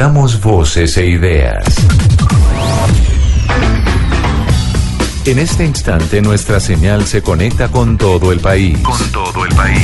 [0.00, 1.62] Conectamos voces e ideas.
[5.26, 8.78] En este instante nuestra señal se conecta con todo el país.
[8.78, 9.78] Con todo el país.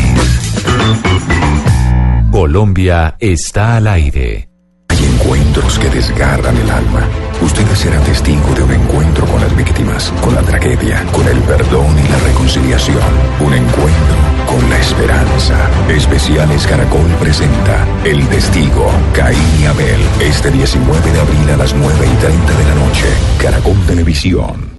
[2.33, 4.49] Colombia está al aire.
[4.89, 7.07] Hay encuentros que desgarran el alma.
[7.43, 11.95] Ustedes serán testigo de un encuentro con las víctimas, con la tragedia, con el perdón
[12.03, 13.03] y la reconciliación.
[13.41, 15.71] Un encuentro con la esperanza.
[15.89, 20.01] Especiales Caracol presenta El Testigo, Caín y Abel.
[20.21, 23.07] Este 19 de abril a las 9 y 30 de la noche.
[23.41, 24.76] Caracol Televisión.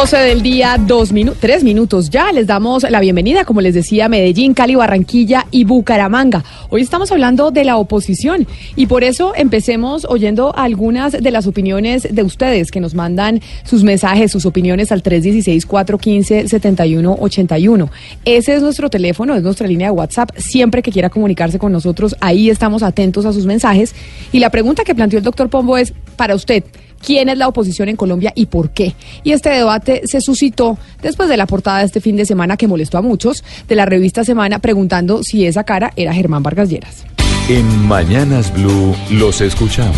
[0.00, 2.32] 12 del día, dos minutos, tres minutos ya.
[2.32, 6.42] Les damos la bienvenida, como les decía, Medellín, Cali, Barranquilla y Bucaramanga.
[6.70, 12.08] Hoy estamos hablando de la oposición y por eso empecemos oyendo algunas de las opiniones
[12.10, 17.90] de ustedes que nos mandan sus mensajes, sus opiniones al 316-415-7181.
[18.24, 20.30] Ese es nuestro teléfono, es nuestra línea de WhatsApp.
[20.38, 23.94] Siempre que quiera comunicarse con nosotros, ahí estamos atentos a sus mensajes.
[24.32, 26.64] Y la pregunta que planteó el doctor Pombo es, para usted,
[27.04, 28.94] quién es la oposición en Colombia y por qué.
[29.24, 32.68] Y este debate se suscitó después de la portada de este fin de semana que
[32.68, 37.04] molestó a muchos de la revista Semana preguntando si esa cara era Germán Vargas Lleras.
[37.48, 39.96] En Mañanas Blue los escuchamos.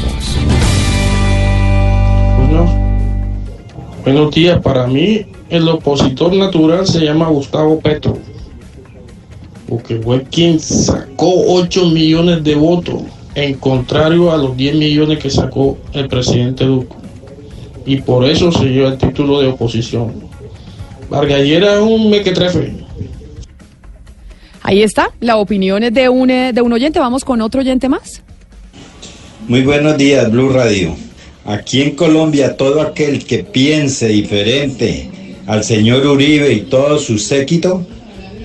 [2.38, 2.72] Bueno,
[4.04, 4.60] buenos días.
[4.60, 8.18] Para mí, el opositor natural se llama Gustavo Petro,
[9.68, 13.02] porque fue quien sacó 8 millones de votos
[13.34, 16.94] en contrario a los 10 millones que sacó el presidente Duque.
[17.84, 20.12] Y por eso se lleva el título de oposición.
[21.08, 22.72] Vargallera es un mequetrefe.
[24.62, 27.00] Ahí está, la opinión es de un, eh, de un oyente.
[27.00, 28.22] Vamos con otro oyente más.
[29.48, 30.94] Muy buenos días, Blue Radio.
[31.44, 35.10] Aquí en Colombia, todo aquel que piense diferente
[35.46, 37.84] al señor Uribe y todo su séquito,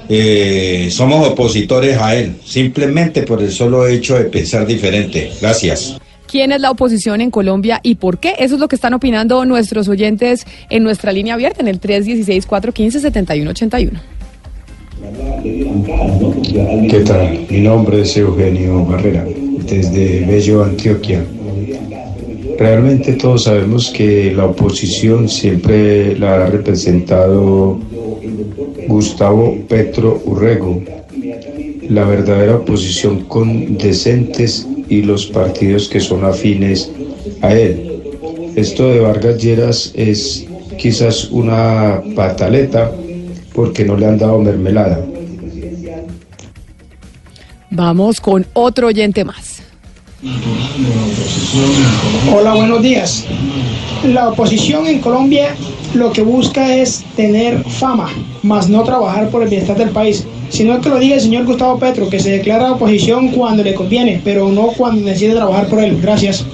[0.10, 5.32] eh, somos opositores a él, simplemente por el solo hecho de pensar diferente.
[5.42, 5.98] Gracias.
[6.28, 8.34] ¿Quién es la oposición en Colombia y por qué?
[8.40, 13.92] Eso es lo que están opinando nuestros oyentes en nuestra línea abierta en el 316-415-7181.
[16.90, 17.46] ¿Qué tal?
[17.50, 19.26] Mi nombre es Eugenio Barrera,
[19.66, 21.24] desde Bello, Antioquia.
[22.58, 27.80] Realmente todos sabemos que la oposición siempre la ha representado
[28.88, 30.82] Gustavo Petro Urrego,
[31.90, 36.92] la verdadera oposición con decentes y los partidos que son afines
[37.42, 38.02] a él.
[38.56, 40.46] Esto de Vargas Lleras es
[40.78, 42.92] quizás una pataleta
[43.54, 45.06] porque no le han dado mermelada.
[47.70, 49.57] Vamos con otro oyente más.
[52.34, 53.26] Hola, buenos días.
[54.04, 55.56] La oposición en Colombia
[55.94, 58.10] lo que busca es tener fama,
[58.42, 60.26] más no trabajar por el bienestar del país.
[60.50, 64.20] Sino que lo diga el señor Gustavo Petro, que se declara oposición cuando le conviene,
[64.24, 66.00] pero no cuando decide trabajar por él.
[66.02, 66.46] Gracias.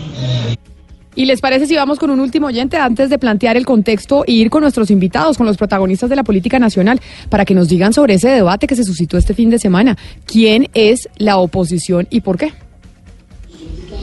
[1.16, 4.32] ¿Y les parece si vamos con un último oyente antes de plantear el contexto e
[4.32, 7.94] ir con nuestros invitados, con los protagonistas de la política nacional, para que nos digan
[7.94, 9.96] sobre ese debate que se suscitó este fin de semana?
[10.26, 12.52] ¿Quién es la oposición y por qué?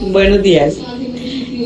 [0.09, 0.77] Buenos días.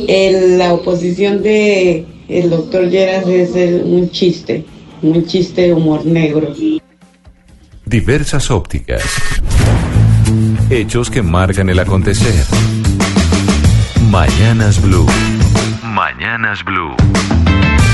[0.08, 3.52] la oposición de el doctor Lleras es
[3.84, 4.66] un chiste,
[5.02, 6.54] un chiste de humor negro.
[7.86, 9.04] Diversas ópticas.
[10.70, 12.34] Hechos que marcan el acontecer.
[14.10, 15.06] Mañanas Blue.
[15.84, 16.96] Mañanas Blue.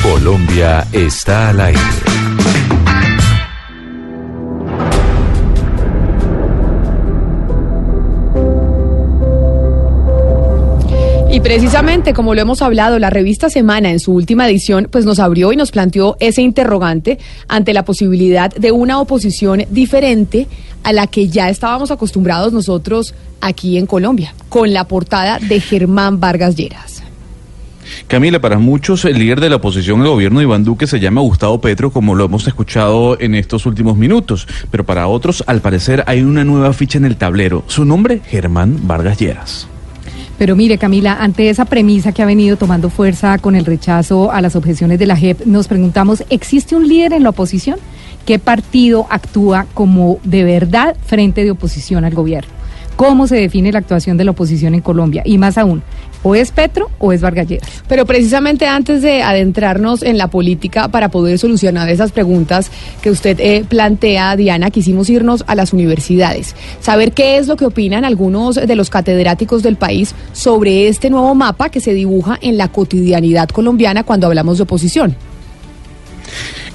[0.01, 1.79] Colombia está al aire.
[11.31, 15.17] Y precisamente, como lo hemos hablado, la revista Semana en su última edición, pues nos
[15.17, 20.47] abrió y nos planteó ese interrogante ante la posibilidad de una oposición diferente
[20.83, 26.19] a la que ya estábamos acostumbrados nosotros aquí en Colombia, con la portada de Germán
[26.19, 27.01] Vargas Lleras.
[28.07, 31.21] Camila, para muchos el líder de la oposición al gobierno de Iván Duque se llama
[31.21, 36.03] Gustavo Petro, como lo hemos escuchado en estos últimos minutos, pero para otros, al parecer,
[36.07, 37.63] hay una nueva ficha en el tablero.
[37.67, 39.70] Su nombre, Germán Vargas Lleras.
[40.41, 44.41] Pero mire, Camila, ante esa premisa que ha venido tomando fuerza con el rechazo a
[44.41, 47.77] las objeciones de la JEP, nos preguntamos, ¿existe un líder en la oposición?
[48.25, 52.60] ¿Qué partido actúa como de verdad frente de oposición al gobierno?
[52.95, 55.23] ¿Cómo se define la actuación de la oposición en Colombia?
[55.25, 55.81] Y más aún,
[56.23, 57.47] o es Petro o es Vargas
[57.87, 62.69] Pero precisamente antes de adentrarnos en la política para poder solucionar esas preguntas
[63.01, 67.65] que usted eh, plantea, Diana, quisimos irnos a las universidades, saber qué es lo que
[67.65, 72.57] opinan algunos de los catedráticos del país sobre este nuevo mapa que se dibuja en
[72.57, 75.15] la cotidianidad colombiana cuando hablamos de oposición.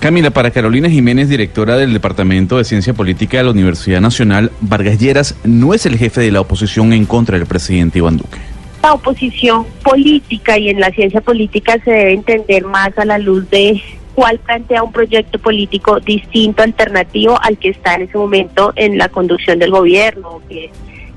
[0.00, 4.98] Camila, para Carolina Jiménez, directora del Departamento de Ciencia Política de la Universidad Nacional, Vargas
[4.98, 8.38] Lleras no es el jefe de la oposición en contra del presidente Iván Duque.
[8.82, 13.48] La oposición política y en la ciencia política se debe entender más a la luz
[13.50, 13.82] de
[14.14, 19.08] cuál plantea un proyecto político distinto, alternativo al que está en ese momento en la
[19.08, 20.70] conducción del gobierno, que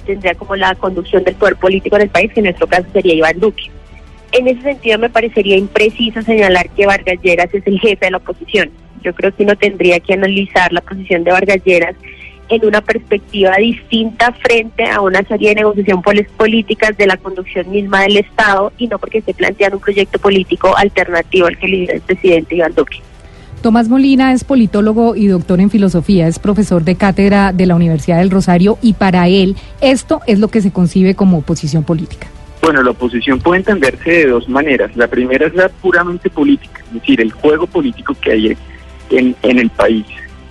[0.06, 3.14] tendría como la conducción del poder político en el país, que en nuestro caso sería
[3.14, 3.70] Iván Duque.
[4.32, 8.18] En ese sentido me parecería impreciso señalar que Vargas Lleras es el jefe de la
[8.18, 8.70] oposición.
[9.04, 11.96] Yo creo que uno tendría que analizar la posición de Vargas Lleras
[12.50, 18.02] en una perspectiva distinta frente a una serie de negociaciones políticas de la conducción misma
[18.02, 22.02] del Estado y no porque esté planteando un proyecto político alternativo al que lidera el
[22.02, 23.00] presidente Iván Duque.
[23.62, 28.18] Tomás Molina es politólogo y doctor en filosofía, es profesor de cátedra de la Universidad
[28.20, 32.28] del Rosario y para él esto es lo que se concibe como oposición política.
[32.62, 34.96] Bueno, la oposición puede entenderse de dos maneras.
[34.96, 38.58] La primera es la puramente política, es decir, el juego político que hay
[39.10, 40.06] en, el país.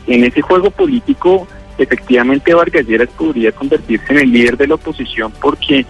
[0.06, 1.46] En ese juego político
[1.76, 5.86] efectivamente Vargas Lleras podría convertirse en el líder de la oposición porque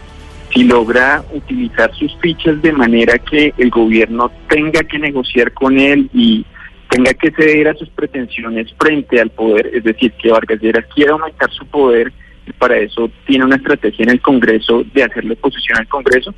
[0.52, 6.10] si logra utilizar sus fichas de manera que el gobierno tenga que negociar con él
[6.12, 6.44] y
[6.90, 11.12] tenga que ceder a sus pretensiones frente al poder, es decir, que Vargas Lleras quiera
[11.12, 12.12] aumentar su poder
[12.54, 16.34] para eso tiene una estrategia en el Congreso de hacerle oposición al Congreso,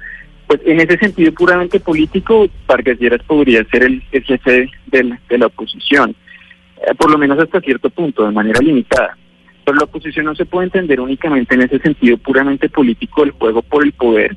[0.46, 5.46] pues en ese sentido puramente político, Vargas Lleras podría ser el, jefe de de la
[5.46, 6.14] oposición,
[6.78, 9.16] eh, por lo menos hasta cierto punto, de manera limitada.
[9.64, 13.62] Pero la oposición no se puede entender únicamente en ese sentido puramente político del juego
[13.62, 14.36] por el poder,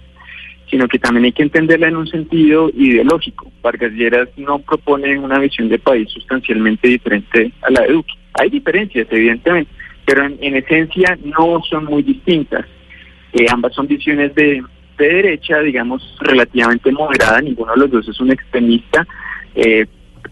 [0.70, 3.52] sino que también hay que entenderla en un sentido ideológico.
[3.62, 8.14] Vargas Lleras no propone una visión de país sustancialmente diferente a la de Duque.
[8.34, 9.72] Hay diferencias, evidentemente,
[10.06, 12.66] pero en, esencia no son muy distintas.
[13.34, 14.62] Eh, ambas son visiones de,
[14.98, 19.06] derecha, digamos, relativamente moderada, ninguno de los dos es un extremista,
[19.56, 19.86] eh,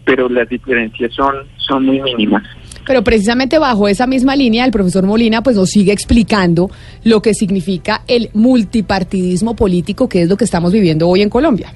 [0.04, 2.42] pero las diferencias son, son muy mínimas.
[2.86, 6.70] Pero precisamente bajo esa misma línea, el profesor Molina pues nos sigue explicando
[7.04, 11.72] lo que significa el multipartidismo político, que es lo que estamos viviendo hoy en Colombia.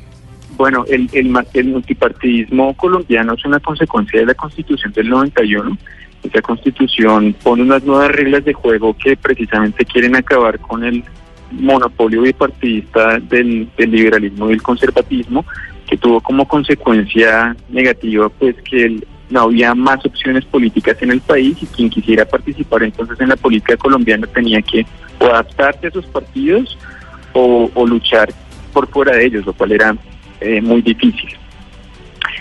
[0.57, 5.77] Bueno, el, el, el multipartidismo colombiano es una consecuencia de la constitución del 91.
[6.27, 11.05] Esa constitución pone unas nuevas reglas de juego que precisamente quieren acabar con el
[11.53, 15.45] monopolio bipartidista del, liberalismo y el conservatismo,
[15.89, 19.01] que tuvo como consecuencia negativa pues que
[19.31, 23.37] no había más opciones políticas en el país y quien quisiera participar entonces en la
[23.37, 24.87] política colombiana tenía que
[25.19, 26.77] o adaptarse a esos partidos
[27.33, 28.31] o, luchar
[28.73, 29.97] por fuera de ellos, lo cual era
[30.41, 31.37] eh, muy difícil.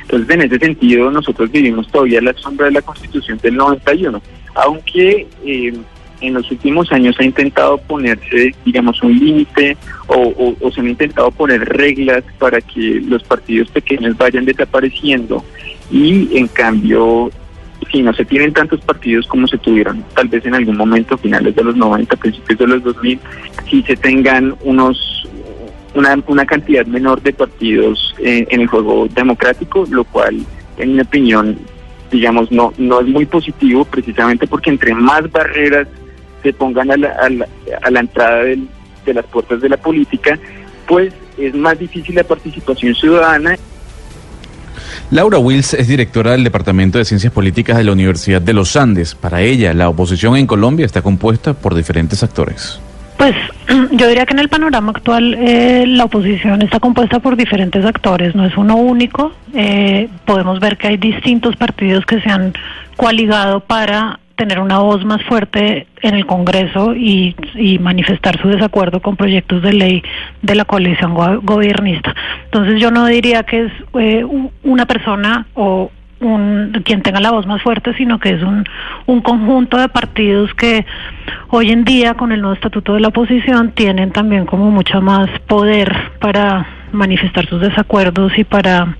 [0.05, 4.21] Entonces, en ese sentido, nosotros vivimos todavía la sombra de la Constitución del 91,
[4.53, 5.73] aunque eh,
[6.21, 11.31] en los últimos años ha intentado ponerse, digamos, un límite o, o, se han intentado
[11.31, 15.43] poner reglas para que los partidos pequeños vayan desapareciendo
[15.91, 17.31] y en cambio
[17.91, 21.55] si no se tienen tantos partidos como se tuvieron tal vez en algún momento finales
[21.55, 23.19] de los 90 principios de los 2000
[23.69, 25.14] si se tengan unos
[25.95, 30.45] una, una cantidad menor de partidos en, el juego democrático lo cual
[30.77, 31.57] en mi opinión
[32.11, 35.87] digamos no no es muy positivo precisamente porque entre más barreras
[36.43, 37.09] se pongan a la,
[37.81, 40.37] a la, entrada de las puertas de la política
[40.87, 43.57] pues es más difícil la participación ciudadana
[45.11, 49.13] Laura Wills es directora del Departamento de Ciencias Políticas de la Universidad de los Andes.
[49.13, 52.79] Para ella, la oposición en Colombia está compuesta por diferentes actores.
[53.17, 53.35] Pues
[53.91, 58.35] yo diría que en el panorama actual eh, la oposición está compuesta por diferentes actores,
[58.35, 59.33] no es uno único.
[59.53, 62.53] Eh, podemos ver que hay distintos partidos que se han
[62.97, 67.35] coaligado para tener una voz más fuerte en el Congreso y,
[67.79, 70.03] manifestar su desacuerdo con proyectos de ley
[70.41, 72.13] de la coalición gobernista.
[72.45, 74.25] Entonces yo no diría que es eh,
[74.63, 75.91] una persona o
[76.25, 78.65] un, quien tenga la voz más fuerte, sino que es un,
[79.05, 80.85] un conjunto de partidos que
[81.49, 85.29] hoy en día con el nuevo estatuto de la oposición tienen también como mucho más
[85.47, 88.97] poder para manifestar sus desacuerdos y para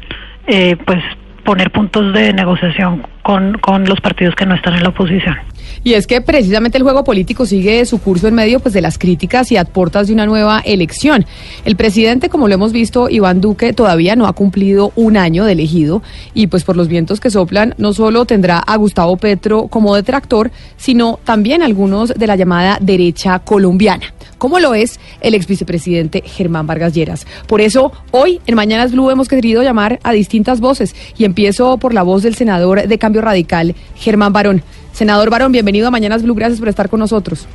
[0.47, 1.03] eh, pues
[1.43, 5.35] poner puntos de negociación con, con los partidos que no están en la oposición.
[5.83, 8.97] Y es que precisamente el juego político sigue su curso en medio pues, de las
[8.97, 11.25] críticas y a puertas de una nueva elección.
[11.63, 15.53] El presidente, como lo hemos visto, Iván Duque, todavía no ha cumplido un año de
[15.53, 16.01] elegido
[16.33, 20.51] y pues por los vientos que soplan no solo tendrá a Gustavo Petro como detractor,
[20.77, 26.67] sino también algunos de la llamada derecha colombiana como lo es el ex vicepresidente Germán
[26.67, 27.25] Vargas Lleras.
[27.47, 31.93] Por eso, hoy en Mañanas Blue hemos querido llamar a distintas voces y empiezo por
[31.93, 34.63] la voz del senador de Cambio Radical, Germán Barón.
[34.95, 37.45] Senador Barón, bienvenido a Mañanas Blue, gracias por estar con nosotros.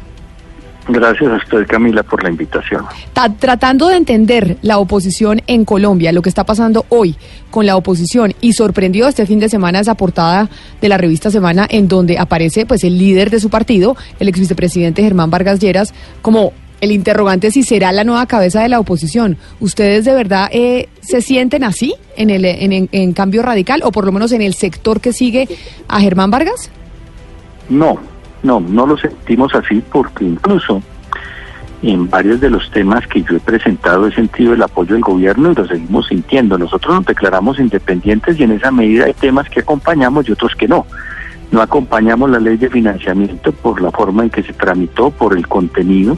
[0.88, 2.85] Gracias a usted, Camila, por la invitación.
[3.12, 7.14] Ta- tratando de entender la oposición en Colombia, lo que está pasando hoy
[7.50, 11.66] con la oposición y sorprendió este fin de semana esa portada de la revista Semana
[11.70, 15.94] en donde aparece pues el líder de su partido, el ex vicepresidente Germán Vargas Lleras,
[16.23, 19.37] como el interrogante si será la nueva cabeza de la oposición.
[19.61, 23.92] ¿Ustedes de verdad eh, se sienten así en el en, en- en cambio radical o
[23.92, 25.47] por lo menos en el sector que sigue
[25.88, 26.70] a Germán Vargas?
[27.71, 27.99] No,
[28.43, 30.83] no, no lo sentimos así porque incluso
[31.83, 35.53] en varios de los temas que yo he presentado he sentido el apoyo del gobierno
[35.53, 36.59] y lo seguimos sintiendo.
[36.59, 40.69] Nosotros nos declaramos independientes y en esa medida hay temas que acompañamos y otros que
[40.69, 40.87] no.
[41.50, 45.49] No acompañamos la ley de financiamiento por la forma en que se tramitó, por el
[45.49, 46.17] contenido.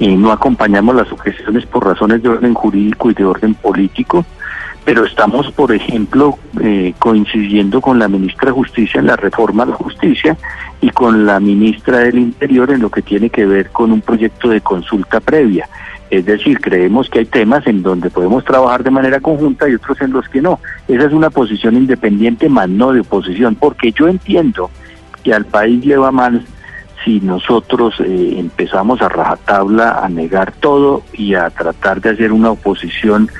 [0.00, 4.24] Eh, no acompañamos las objeciones por razones de orden jurídico y de orden político,
[4.84, 9.66] pero estamos, por ejemplo, eh, coincidiendo con la ministra de Justicia en la reforma a
[9.66, 10.36] la justicia
[10.80, 14.48] y con la ministra del Interior en lo que tiene que ver con un proyecto
[14.48, 15.68] de consulta previa.
[16.10, 20.00] Es decir, creemos que hay temas en donde podemos trabajar de manera conjunta y otros
[20.00, 20.58] en los que no.
[20.88, 24.70] Esa es una posición independiente, más no de oposición, porque yo entiendo
[25.22, 26.44] que al país le va mal
[27.04, 32.50] si nosotros eh, empezamos a rajatabla a negar todo y a tratar de hacer una
[32.50, 33.30] oposición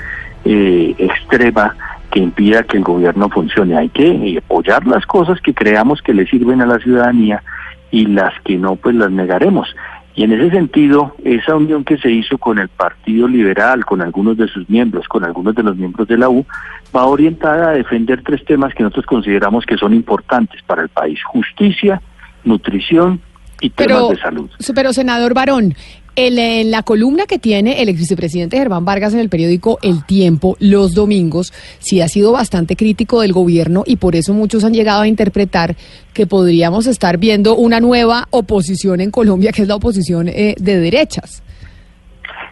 [0.45, 1.75] eh, extrema
[2.11, 3.77] que impida que el gobierno funcione.
[3.77, 7.41] Hay que eh, apoyar las cosas que creamos que le sirven a la ciudadanía
[7.89, 9.73] y las que no, pues las negaremos.
[10.13, 14.35] Y en ese sentido, esa unión que se hizo con el Partido Liberal, con algunos
[14.37, 16.45] de sus miembros, con algunos de los miembros de la U,
[16.93, 21.17] va orientada a defender tres temas que nosotros consideramos que son importantes para el país.
[21.23, 22.01] Justicia,
[22.43, 23.21] nutrición
[23.61, 24.49] y temas Pero, de salud.
[24.75, 25.75] pero senador Barón,
[26.15, 30.03] el- en la columna que tiene el ex vicepresidente Germán Vargas en el periódico El
[30.05, 34.73] Tiempo los domingos, sí ha sido bastante crítico del gobierno y por eso muchos han
[34.73, 35.75] llegado a interpretar
[36.13, 40.79] que podríamos estar viendo una nueva oposición en Colombia, que es la oposición eh, de
[40.79, 41.41] derechas.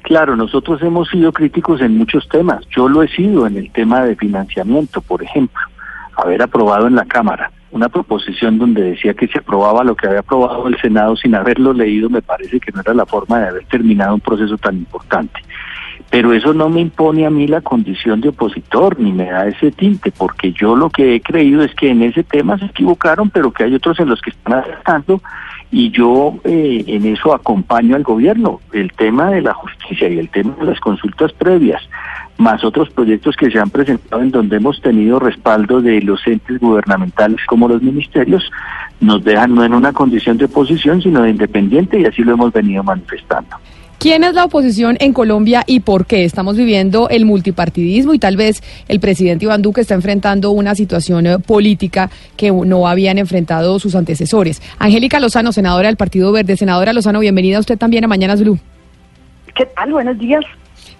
[0.03, 2.63] Claro, nosotros hemos sido críticos en muchos temas.
[2.75, 5.59] Yo lo he sido en el tema de financiamiento, por ejemplo.
[6.15, 10.19] Haber aprobado en la Cámara una proposición donde decía que se aprobaba lo que había
[10.19, 13.65] aprobado el Senado sin haberlo leído, me parece que no era la forma de haber
[13.65, 15.39] terminado un proceso tan importante.
[16.09, 19.71] Pero eso no me impone a mí la condición de opositor, ni me da ese
[19.71, 23.51] tinte, porque yo lo que he creído es que en ese tema se equivocaron, pero
[23.51, 25.21] que hay otros en los que están acertando
[25.71, 30.29] y yo eh, en eso acompaño al gobierno, el tema de la justicia y el
[30.29, 31.81] tema de las consultas previas,
[32.37, 36.59] más otros proyectos que se han presentado en donde hemos tenido respaldo de los entes
[36.59, 38.49] gubernamentales como los ministerios,
[38.99, 42.51] nos dejan no en una condición de oposición, sino de independiente y así lo hemos
[42.51, 43.55] venido manifestando.
[43.99, 46.23] ¿Quién es la oposición en Colombia y por qué?
[46.23, 51.27] Estamos viviendo el multipartidismo y tal vez el presidente Iván Duque está enfrentando una situación
[51.27, 54.61] eh, política que no habían enfrentado sus antecesores.
[54.79, 56.55] Angélica Lozano, senadora del Partido Verde.
[56.55, 58.57] Senadora Lozano, bienvenida usted también a Mañanas Blue.
[59.53, 59.91] ¿Qué tal?
[59.91, 60.45] Buenos días.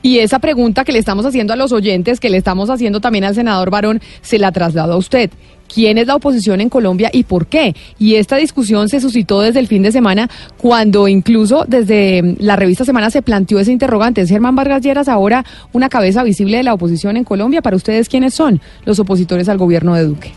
[0.02, 3.24] Y esa pregunta que le estamos haciendo a los oyentes, que le estamos haciendo también
[3.24, 5.30] al senador Barón, se la traslado a usted.
[5.74, 7.76] ¿Quién es la oposición en Colombia y por qué?
[8.00, 12.56] Y esta discusión se suscitó desde el fin de semana, cuando incluso desde mm, la
[12.56, 14.22] revista Semana se planteó ese interrogante.
[14.22, 17.62] ¿Es Germán Vargas Lleras ahora una cabeza visible de la oposición en Colombia?
[17.62, 20.34] Para ustedes, ¿quiénes son los opositores al gobierno de Duque?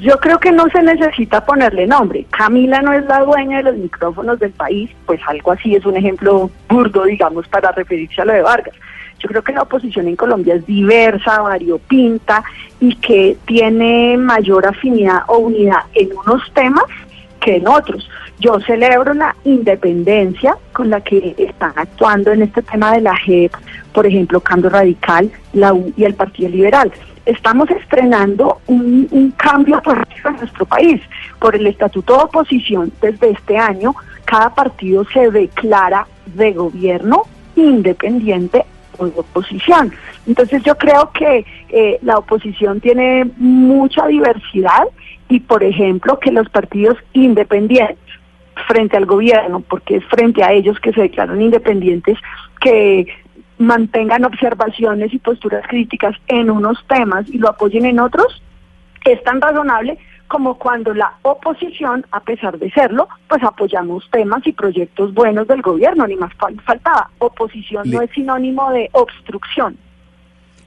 [0.00, 2.24] Yo creo que no se necesita ponerle nombre.
[2.30, 5.96] Camila no es la dueña de los micrófonos del país, pues algo así es un
[5.96, 8.74] ejemplo burdo, digamos, para referirse a lo de Vargas.
[9.18, 12.44] Yo creo que la oposición en Colombia es diversa, variopinta
[12.80, 16.84] y que tiene mayor afinidad o unidad en unos temas
[17.40, 18.08] que en otros.
[18.40, 23.52] Yo celebro la independencia con la que están actuando en este tema de la JEP,
[23.92, 26.92] por ejemplo, Cambio Radical, la U y el Partido Liberal.
[27.24, 31.00] Estamos estrenando un, un cambio político en nuestro país.
[31.38, 33.94] Por el Estatuto de Oposición, desde este año,
[34.24, 37.22] cada partido se declara de gobierno
[37.56, 38.64] independiente
[38.98, 39.92] de oposición.
[40.26, 44.84] Entonces yo creo que eh, la oposición tiene mucha diversidad
[45.28, 47.98] y, por ejemplo, que los partidos independientes
[48.68, 52.18] frente al gobierno, porque es frente a ellos que se declaran independientes,
[52.60, 53.06] que
[53.58, 58.42] mantengan observaciones y posturas críticas en unos temas y lo apoyen en otros,
[59.04, 59.98] es tan razonable
[60.34, 65.62] como cuando la oposición, a pesar de serlo, pues apoyamos temas y proyectos buenos del
[65.62, 67.08] gobierno, ni más fal- faltaba.
[67.18, 69.76] Oposición Le- no es sinónimo de obstrucción.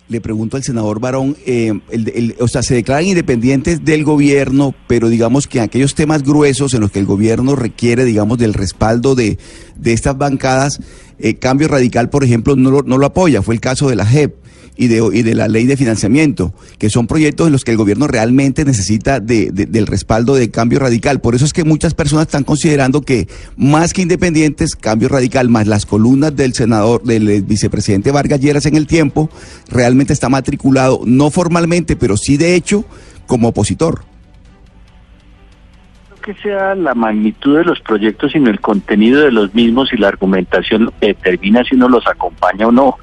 [0.08, 4.74] Le pregunto al senador Barón, eh, el- el- o sea, se declaran independientes del gobierno,
[4.88, 9.16] pero digamos que aquellos temas gruesos en los que el gobierno requiere, digamos, del respaldo
[9.16, 9.38] de,
[9.76, 10.80] de estas bancadas,
[11.20, 14.06] eh, Cambio Radical, por ejemplo, no lo, no lo apoya, fue el caso de la
[14.06, 14.34] JEP.
[14.78, 17.78] Y de, y de la ley de financiamiento, que son proyectos en los que el
[17.78, 21.20] gobierno realmente necesita de, de- del respaldo de cambio radical.
[21.20, 25.68] Por eso es que muchas personas están considerando que más que independientes, cambio radical, más
[25.68, 29.30] las columnas del senador, del vicepresidente Vargas Lleras en el tiempo,
[29.70, 32.86] realmente está matriculado, no formalmente, pero sí de hecho,
[33.26, 34.02] como opositor.
[36.24, 40.10] que sea la magnitud de los proyectos, sino el contenido de los mismos y la
[40.10, 42.96] argumentación determina si uno los acompaña o no,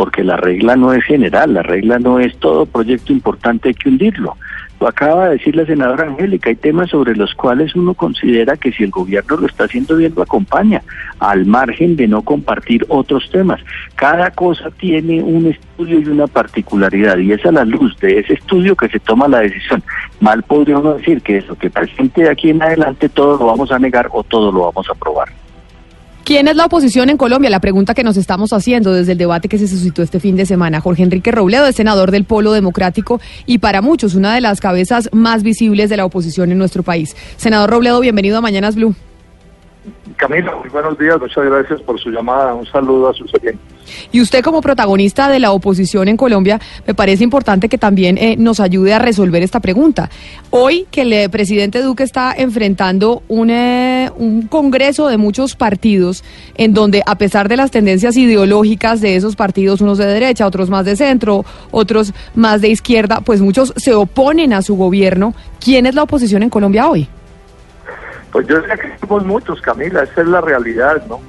[0.00, 3.90] porque la regla no es general, la regla no es todo proyecto importante hay que
[3.90, 4.34] hundirlo.
[4.80, 8.72] Lo acaba de decir la senadora Angélica, hay temas sobre los cuales uno considera que
[8.72, 10.82] si el gobierno lo está haciendo bien, lo acompaña,
[11.18, 13.60] al margen de no compartir otros temas.
[13.94, 18.32] Cada cosa tiene un estudio y una particularidad, y es a la luz de ese
[18.32, 19.82] estudio que se toma la decisión.
[20.20, 23.70] Mal podría uno decir que eso que presente de aquí en adelante todo lo vamos
[23.70, 25.28] a negar o todo lo vamos a aprobar.
[26.30, 27.50] ¿Quién es la oposición en Colombia?
[27.50, 30.46] La pregunta que nos estamos haciendo desde el debate que se suscitó este fin de
[30.46, 30.80] semana.
[30.80, 35.08] Jorge Enrique Robledo es senador del Polo Democrático y para muchos una de las cabezas
[35.10, 37.16] más visibles de la oposición en nuestro país.
[37.36, 38.94] Senador Robledo, bienvenido a Mañanas Blue.
[40.16, 43.60] Camila, muy buenos días, muchas gracias por su llamada, un saludo a sus oyentes.
[44.12, 48.36] Y usted como protagonista de la oposición en Colombia, me parece importante que también eh,
[48.36, 50.10] nos ayude a resolver esta pregunta.
[50.50, 56.24] Hoy que el eh, presidente Duque está enfrentando un, eh, un congreso de muchos partidos
[56.56, 60.70] en donde a pesar de las tendencias ideológicas de esos partidos, unos de derecha, otros
[60.70, 65.34] más de centro, otros más de izquierda, pues muchos se oponen a su gobierno.
[65.58, 67.08] ¿Quién es la oposición en Colombia hoy?
[68.32, 71.20] Pues yo diría que somos muchos, Camila, esa es la realidad, ¿no?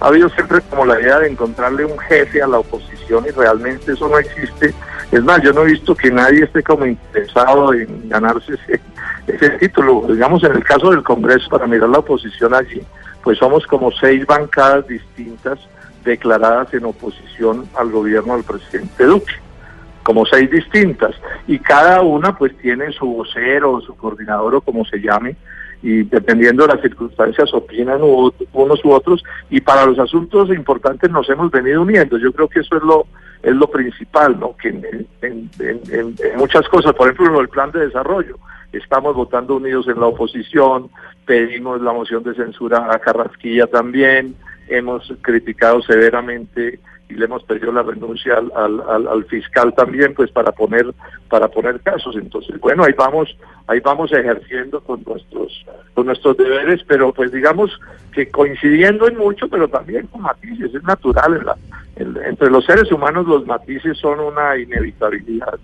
[0.00, 3.92] Ha habido siempre como la idea de encontrarle un jefe a la oposición y realmente
[3.92, 4.74] eso no existe.
[5.10, 8.80] Es más, yo no he visto que nadie esté como interesado en ganarse ese,
[9.26, 10.06] ese título.
[10.08, 12.82] Digamos, en el caso del Congreso, para mirar la oposición allí,
[13.22, 15.58] pues somos como seis bancadas distintas
[16.04, 19.34] declaradas en oposición al gobierno del presidente Duque
[20.02, 21.14] como seis distintas
[21.46, 25.36] y cada una pues tiene su vocero, su coordinador o como se llame
[25.82, 31.28] y dependiendo de las circunstancias opinan unos u otros y para los asuntos importantes nos
[31.28, 32.18] hemos venido uniendo.
[32.18, 33.06] Yo creo que eso es lo
[33.42, 34.56] es lo principal, ¿no?
[34.56, 35.50] Que en, en-
[35.90, 38.38] en- muchas cosas, por ejemplo, el plan de desarrollo,
[38.72, 40.88] estamos votando unidos en la oposición,
[41.26, 44.36] pedimos la moción de censura a Carrasquilla también,
[44.68, 50.14] hemos criticado severamente y le hemos pedido la renuncia al, al, al- al fiscal también
[50.14, 50.86] pues para poner
[51.28, 52.16] para poner casos.
[52.16, 53.36] Entonces bueno ahí vamos
[53.66, 57.78] ahí vamos ejerciendo con nuestros con nuestros deberes pero pues digamos
[58.12, 61.56] que coincidiendo en mucho pero también con matices es natural en la-
[61.96, 65.58] en- entre los seres humanos los matices son una inevitabilidad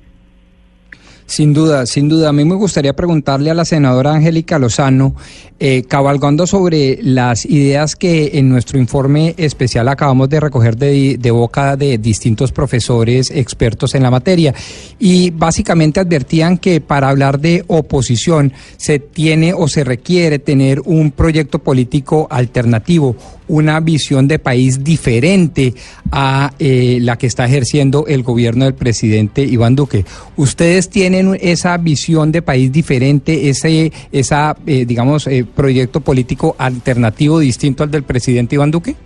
[1.29, 2.31] Sin duda, sin duda.
[2.31, 5.15] A mí me gustaría preguntarle a la senadora Angélica Lozano,
[5.61, 11.77] eh, cabalgando sobre las ideas que en nuestro informe especial acabamos de recoger de, boca
[11.77, 14.55] de distintos profesores expertos en la materia.
[14.99, 21.11] Y básicamente advertían que para hablar de oposición se tiene o se requiere tener un
[21.11, 23.17] proyecto político alternativo,
[23.49, 25.75] una visión de país diferente
[26.11, 30.05] a eh, la que está ejerciendo el gobierno del presidente Iván Duque.
[30.37, 37.39] ¿Ustedes tienen esa visión de país diferente, ese esa eh, digamos eh, proyecto político alternativo
[37.39, 38.97] distinto al del presidente Iván Duque?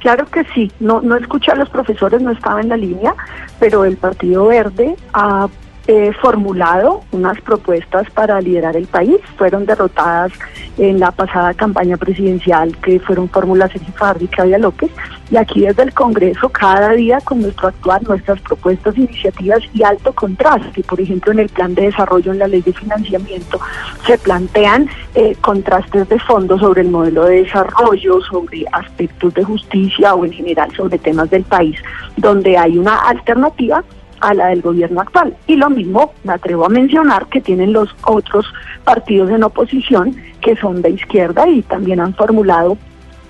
[0.00, 3.14] Claro que sí, no, no escuché a los profesores, no estaba en la línea,
[3.58, 5.46] pero el Partido Verde ha
[5.92, 9.16] eh, formulado unas propuestas para liderar el país.
[9.36, 10.30] Fueron derrotadas
[10.78, 14.92] en la pasada campaña presidencial que fueron formuladas en Farri y Claudia López.
[15.32, 20.12] Y aquí desde el Congreso, cada día con nuestro actuar, nuestras propuestas, iniciativas y alto
[20.12, 20.84] contraste.
[20.84, 23.58] Por ejemplo, en el plan de desarrollo, en la ley de financiamiento,
[24.06, 30.14] se plantean eh, contrastes de fondo sobre el modelo de desarrollo, sobre aspectos de justicia
[30.14, 31.76] o en general sobre temas del país,
[32.16, 33.82] donde hay una alternativa
[34.20, 35.36] a la del gobierno actual.
[35.46, 38.46] Y lo mismo me atrevo a mencionar que tienen los otros
[38.84, 42.76] partidos en oposición que son de izquierda y también han formulado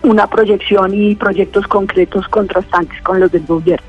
[0.03, 3.87] una proyección y proyectos concretos contrastantes con los del gobierno.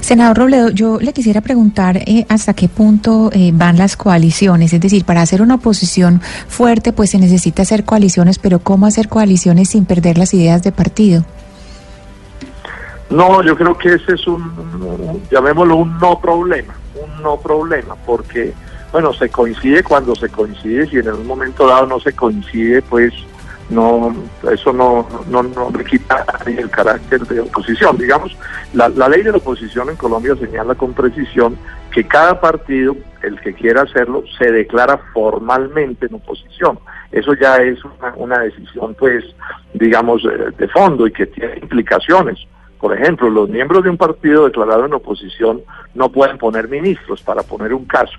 [0.00, 4.80] Senador Robledo, yo le quisiera preguntar eh, hasta qué punto eh, van las coaliciones, es
[4.80, 9.70] decir, para hacer una oposición fuerte, pues se necesita hacer coaliciones, pero ¿cómo hacer coaliciones
[9.70, 11.24] sin perder las ideas de partido?
[13.12, 18.54] No, yo creo que ese es un, llamémoslo un no problema, un no problema, porque,
[18.90, 23.12] bueno, se coincide cuando se coincide, si en un momento dado no se coincide, pues
[23.68, 24.16] no,
[24.50, 27.98] eso no, no, no le quita ni el carácter de oposición.
[27.98, 28.34] Digamos,
[28.72, 31.58] la, la ley de la oposición en Colombia señala con precisión
[31.90, 36.78] que cada partido, el que quiera hacerlo, se declara formalmente en oposición.
[37.10, 39.22] Eso ya es una, una decisión, pues,
[39.74, 42.38] digamos, eh, de fondo y que tiene implicaciones
[42.82, 45.62] Por ejemplo, los miembros de un partido declarado en oposición
[45.94, 48.18] no pueden poner ministros, para poner un caso.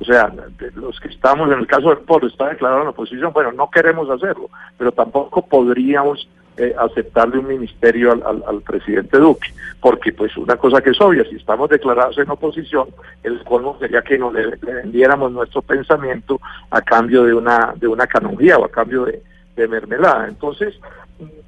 [0.00, 0.30] O sea,
[0.74, 4.10] los que estamos en el caso del Polo está declarado en oposición, bueno, no queremos
[4.10, 9.48] hacerlo, pero tampoco podríamos eh, aceptarle un ministerio al, al, presidente Duque,
[9.80, 12.88] porque pues una cosa que es obvia, si estamos declarados en oposición,
[13.22, 16.38] el colmo sería que nos le, vendiéramos nuestro pensamiento
[16.70, 20.28] a cambio de una de una canonjía o a cambio de mermelada.
[20.28, 20.74] Entonces,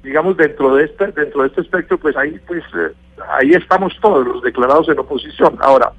[0.03, 2.93] digamos dentro de este dentro de este espectro pues ahí pues eh,
[3.29, 5.57] ahí estamos todos los declarados en oposición.
[5.61, 5.91] Ahora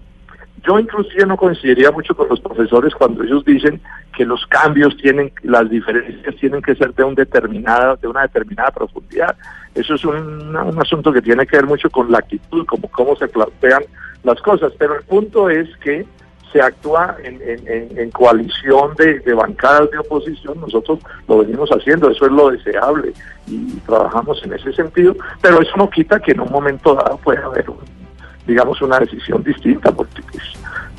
[0.63, 3.81] yo inclusive no coincidiría mucho con los profesores cuando ellos dicen
[4.17, 8.71] que los cambios tienen las diferencias tienen que ser de un determinada de una determinada
[8.71, 9.37] profundidad.
[9.75, 13.15] Eso es un, un asunto que tiene que ver mucho con la actitud como cómo
[13.17, 13.83] se plantean
[14.25, 14.73] las cosas.
[14.79, 16.07] Pero el punto es que
[16.53, 22.11] se actúa en, en, en coalición de, de, bancadas de oposición, nosotros lo venimos haciendo,
[22.11, 23.13] eso es lo deseable
[23.47, 27.45] y trabajamos en ese sentido, pero eso no quita que en un momento dado pueda
[27.45, 27.67] haber,
[28.47, 30.43] digamos, una decisión distinta, porque pues,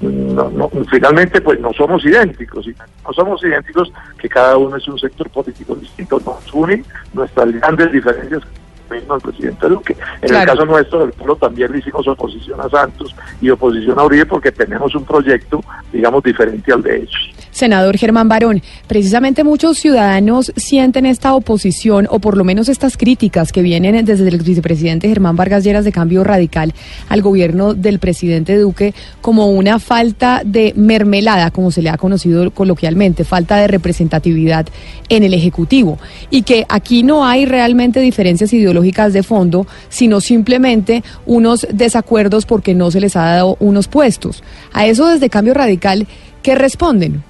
[0.02, 4.88] no, no, finalmente pues no somos idénticos, y no somos idénticos que cada uno es
[4.88, 8.44] un sector político distinto, nos unen nuestras grandes diferencias
[8.90, 9.96] mismo al presidente Duque.
[10.22, 10.52] En claro.
[10.52, 14.26] el caso nuestro del pueblo también le hicimos oposición a Santos y oposición a Uribe
[14.26, 17.37] porque tenemos un proyecto, digamos, diferente al de ellos.
[17.58, 23.52] Senador Germán Barón, precisamente muchos ciudadanos sienten esta oposición o por lo menos estas críticas
[23.52, 26.76] que vienen desde el vicepresidente Germán Vargas Lleras de Cambio Radical
[27.10, 32.52] al gobierno del presidente Duque como una falta de mermelada, como se le ha conocido
[32.52, 34.68] coloquialmente, falta de representatividad
[35.10, 35.98] en el Ejecutivo
[36.30, 42.76] y que aquí no hay realmente diferencias ideológicas de fondo, sino simplemente unos desacuerdos porque
[42.76, 44.44] no se les ha dado unos puestos.
[44.74, 46.06] A eso desde Cambio Radical,
[46.44, 47.24] ¿qué responden?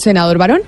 [0.00, 0.62] Senador Barón.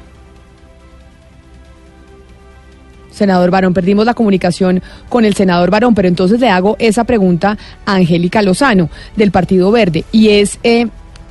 [3.11, 7.59] Senador Barón, perdimos la comunicación con el senador Barón, pero entonces le hago esa pregunta
[7.85, 10.88] a Angélica Lozano del Partido Verde y es, eh,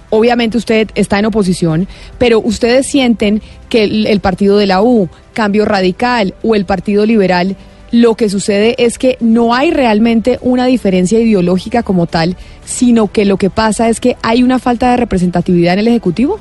[0.09, 1.87] obviamente usted está en oposición,
[2.17, 7.05] pero ustedes sienten que el, el Partido de la U, Cambio Radical o el Partido
[7.05, 7.55] Liberal
[7.91, 13.25] lo que sucede es que no hay realmente una diferencia ideológica como tal, sino que
[13.25, 16.39] lo que pasa es que hay una falta de representatividad en el Ejecutivo?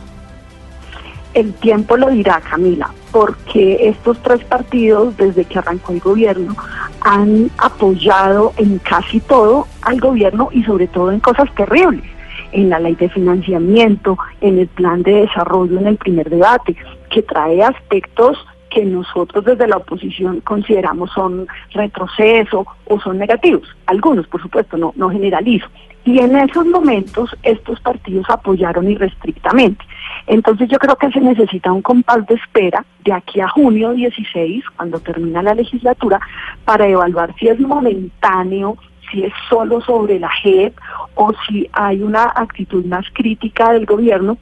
[1.34, 6.56] El tiempo lo dirá, Camila, porque estos tres partidos, desde que arrancó el gobierno,
[7.02, 12.04] han apoyado en casi todo al gobierno y sobre todo en cosas terribles,
[12.52, 16.76] en la ley de financiamiento, en el plan de desarrollo, en el primer debate,
[17.10, 18.36] que trae aspectos
[18.70, 23.68] que nosotros desde la oposición consideramos son retroceso o son negativos.
[23.86, 25.66] Algunos, por supuesto, no, no generalizo.
[26.04, 29.84] Y en esos momentos estos partidos apoyaron irrestrictamente.
[30.26, 34.64] Entonces yo creo que se necesita un compás de espera de aquí a junio 16,
[34.76, 36.20] cuando termina la legislatura,
[36.64, 38.76] para evaluar si es momentáneo,
[39.10, 40.74] si es solo sobre la JEP
[41.16, 44.38] o si hay una actitud más crítica del gobierno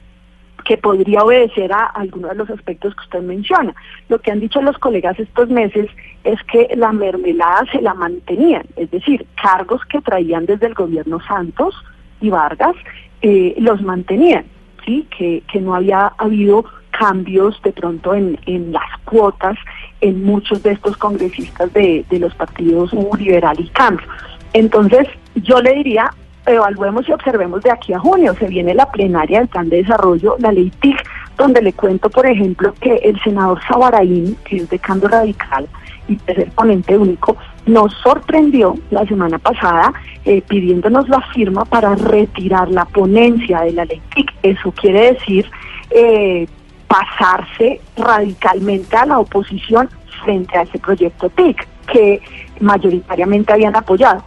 [0.63, 3.73] que podría obedecer a algunos de los aspectos que usted menciona.
[4.07, 5.89] Lo que han dicho los colegas estos meses
[6.23, 11.19] es que la mermelada se la mantenían, es decir, cargos que traían desde el gobierno
[11.21, 11.75] Santos
[12.21, 12.75] y Vargas
[13.21, 14.45] eh, los mantenían,
[14.85, 19.57] sí, que, que no había habido cambios de pronto en, en las cuotas
[20.01, 24.05] en muchos de estos congresistas de, de los partidos liberal y cambio.
[24.53, 26.11] Entonces, yo le diría,
[26.53, 28.33] evaluemos y observemos de aquí a junio.
[28.35, 30.97] Se viene la plenaria del plan de desarrollo, la ley TIC,
[31.37, 35.67] donde le cuento, por ejemplo, que el senador Sabaraín, que es de Cambio Radical
[36.07, 39.93] y el ponente único, nos sorprendió la semana pasada
[40.25, 44.31] eh, pidiéndonos la firma para retirar la ponencia de la ley TIC.
[44.43, 45.49] Eso quiere decir
[45.91, 46.47] eh,
[46.87, 49.89] pasarse radicalmente a la oposición
[50.23, 52.21] frente a ese proyecto TIC que
[52.59, 54.23] mayoritariamente habían apoyado.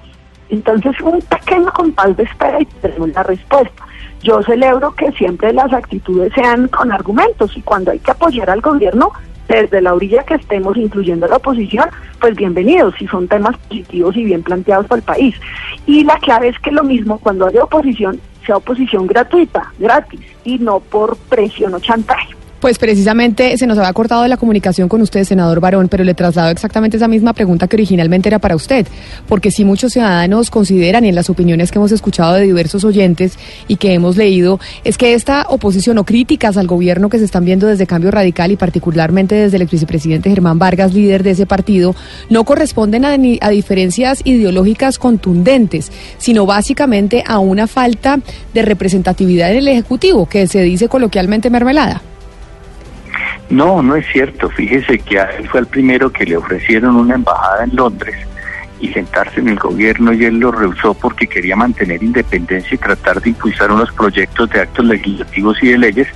[0.52, 3.86] Entonces, un pequeño compás de espera y tenemos la respuesta.
[4.22, 8.60] Yo celebro que siempre las actitudes sean con argumentos y cuando hay que apoyar al
[8.60, 9.12] gobierno,
[9.48, 11.88] desde la orilla que estemos, incluyendo la oposición,
[12.20, 15.34] pues bienvenidos, si son temas positivos y bien planteados para el país.
[15.86, 20.58] Y la clave es que lo mismo, cuando haya oposición, sea oposición gratuita, gratis, y
[20.58, 22.34] no por presión o chantaje.
[22.62, 26.48] Pues precisamente se nos había cortado la comunicación con usted, senador Barón, pero le traslado
[26.48, 28.86] exactamente esa misma pregunta que originalmente era para usted,
[29.26, 33.36] porque si muchos ciudadanos consideran, y en las opiniones que hemos escuchado de diversos oyentes
[33.66, 37.44] y que hemos leído, es que esta oposición o críticas al gobierno que se están
[37.44, 41.96] viendo desde Cambio Radical y particularmente desde el vicepresidente Germán Vargas, líder de ese partido,
[42.30, 48.20] no corresponden a, a diferencias ideológicas contundentes, sino básicamente a una falta
[48.54, 52.02] de representatividad en el Ejecutivo, que se dice coloquialmente mermelada.
[53.52, 54.48] No, no es cierto.
[54.48, 58.16] Fíjese que a él fue el primero que le ofrecieron una embajada en Londres
[58.80, 63.20] y sentarse en el gobierno y él lo rehusó porque quería mantener independencia y tratar
[63.20, 66.08] de impulsar unos proyectos de actos legislativos y de leyes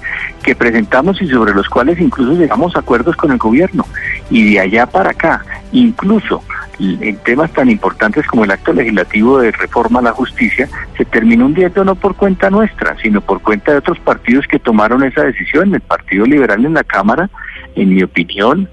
[0.43, 3.85] que presentamos y sobre los cuales incluso llegamos a acuerdos con el gobierno.
[4.31, 6.43] Y de allá para acá, incluso
[6.79, 11.47] en temas tan importantes como el acto legislativo de reforma a la justicia, se terminó
[11.47, 15.75] hundiendo no por cuenta nuestra, sino por cuenta de otros partidos que tomaron esa decisión.
[15.75, 17.31] El Partido Liberal en la Cámara,
[17.75, 18.69] en mi opinión,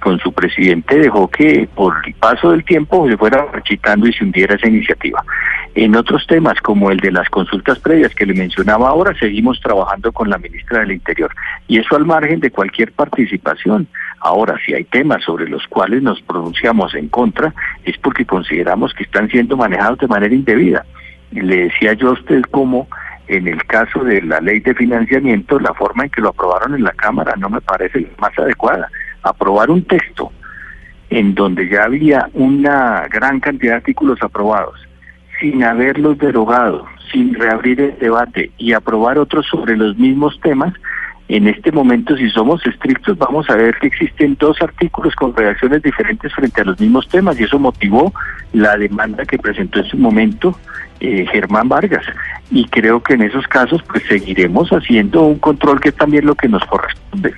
[0.00, 4.24] con su presidente dejó que por el paso del tiempo se fuera marchitando y se
[4.24, 5.24] hundiera esa iniciativa.
[5.74, 10.10] En otros temas, como el de las consultas previas que le mencionaba ahora, seguimos trabajando
[10.10, 11.30] con la ministra del Interior.
[11.68, 13.86] Y eso al margen de cualquier participación.
[14.20, 17.54] Ahora, si hay temas sobre los cuales nos pronunciamos en contra,
[17.84, 20.84] es porque consideramos que están siendo manejados de manera indebida.
[21.30, 22.88] Le decía yo a usted cómo
[23.28, 26.82] en el caso de la ley de financiamiento, la forma en que lo aprobaron en
[26.82, 28.88] la Cámara no me parece más adecuada
[29.22, 30.32] aprobar un texto
[31.10, 34.80] en donde ya había una gran cantidad de artículos aprobados,
[35.40, 40.72] sin haberlos derogado, sin reabrir el debate y aprobar otros sobre los mismos temas,
[41.30, 45.80] en este momento, si somos estrictos, vamos a ver que existen dos artículos con reacciones
[45.80, 48.12] diferentes frente a los mismos temas y eso motivó
[48.52, 50.58] la demanda que presentó en su momento
[50.98, 52.04] eh, Germán Vargas.
[52.50, 56.34] Y creo que en esos casos pues seguiremos haciendo un control que es también lo
[56.34, 57.32] que nos corresponde.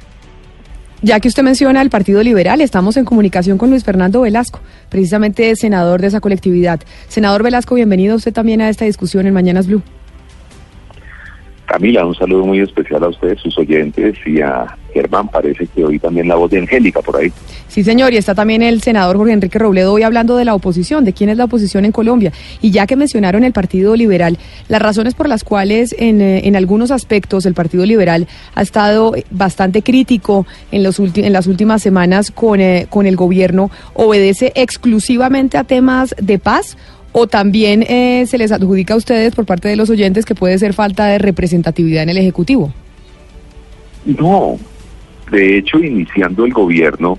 [1.05, 5.57] Ya que usted menciona el Partido Liberal, estamos en comunicación con Luis Fernando Velasco, precisamente
[5.57, 6.79] senador de esa colectividad.
[7.09, 9.83] Senador Velasco, bienvenido usted también a esta discusión en Mañanas Blue.
[11.67, 15.99] Camila, un saludo muy especial a ustedes, sus oyentes, y a Germán, parece que hoy
[15.99, 17.33] también la voz de Angélica por ahí.
[17.69, 21.05] Sí, señor, y está también el senador Jorge Enrique Robledo hoy hablando de la oposición,
[21.05, 22.33] de quién es la oposición en Colombia.
[22.61, 26.57] Y ya que mencionaron el Partido Liberal, las razones por las cuales en, eh, en
[26.57, 32.31] algunos aspectos el Partido Liberal ha estado bastante crítico en, los en las últimas semanas
[32.31, 36.77] con, eh, con el gobierno, obedece exclusivamente a temas de paz
[37.13, 40.59] o también eh, se les adjudica a ustedes por parte de los oyentes que puede
[40.59, 42.73] ser falta de representatividad en el Ejecutivo?
[44.05, 44.59] No,
[45.31, 47.19] de hecho, iniciando el gobierno,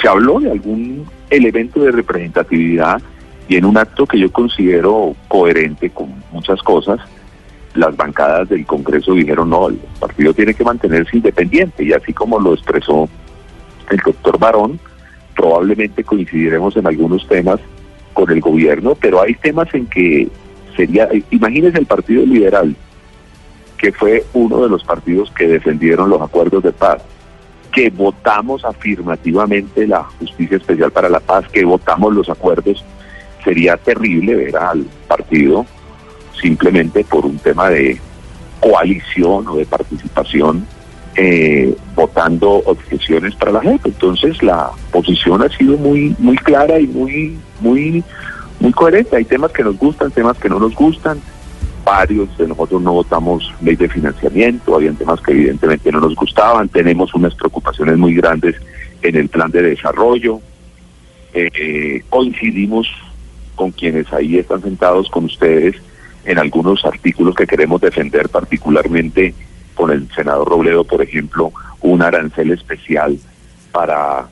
[0.00, 3.02] se habló de algún elemento de representatividad
[3.48, 7.00] y en un acto que yo considero coherente con muchas cosas,
[7.74, 12.38] las bancadas del Congreso dijeron no, el partido tiene que mantenerse independiente y así como
[12.38, 13.08] lo expresó
[13.90, 14.80] el doctor Barón,
[15.36, 17.60] probablemente coincidiremos en algunos temas
[18.12, 20.28] con el gobierno, pero hay temas en que
[20.76, 22.74] sería, imagínense el Partido Liberal,
[23.78, 27.02] que fue uno de los partidos que defendieron los acuerdos de paz,
[27.72, 32.84] que votamos afirmativamente la justicia especial para la paz, que votamos los acuerdos,
[33.44, 35.64] sería terrible ver al partido
[36.40, 37.98] simplemente por un tema de
[38.60, 40.66] coalición o de participación
[41.16, 43.88] eh, votando objeciones para la gente.
[43.88, 48.04] Entonces la posición ha sido muy muy clara y muy muy
[48.60, 49.16] muy coherente.
[49.16, 51.20] Hay temas que nos gustan, temas que no nos gustan.
[51.84, 56.68] Varios de nosotros no votamos ley de financiamiento, habían temas que evidentemente no nos gustaban.
[56.68, 58.56] Tenemos unas preocupaciones muy grandes
[59.02, 60.40] en el plan de desarrollo.
[61.32, 62.88] Eh, coincidimos
[63.56, 65.76] con quienes ahí están sentados con ustedes
[66.24, 69.34] en algunos artículos que queremos defender particularmente
[69.80, 73.18] con el senador Robledo, por ejemplo, un arancel especial
[73.72, 74.28] para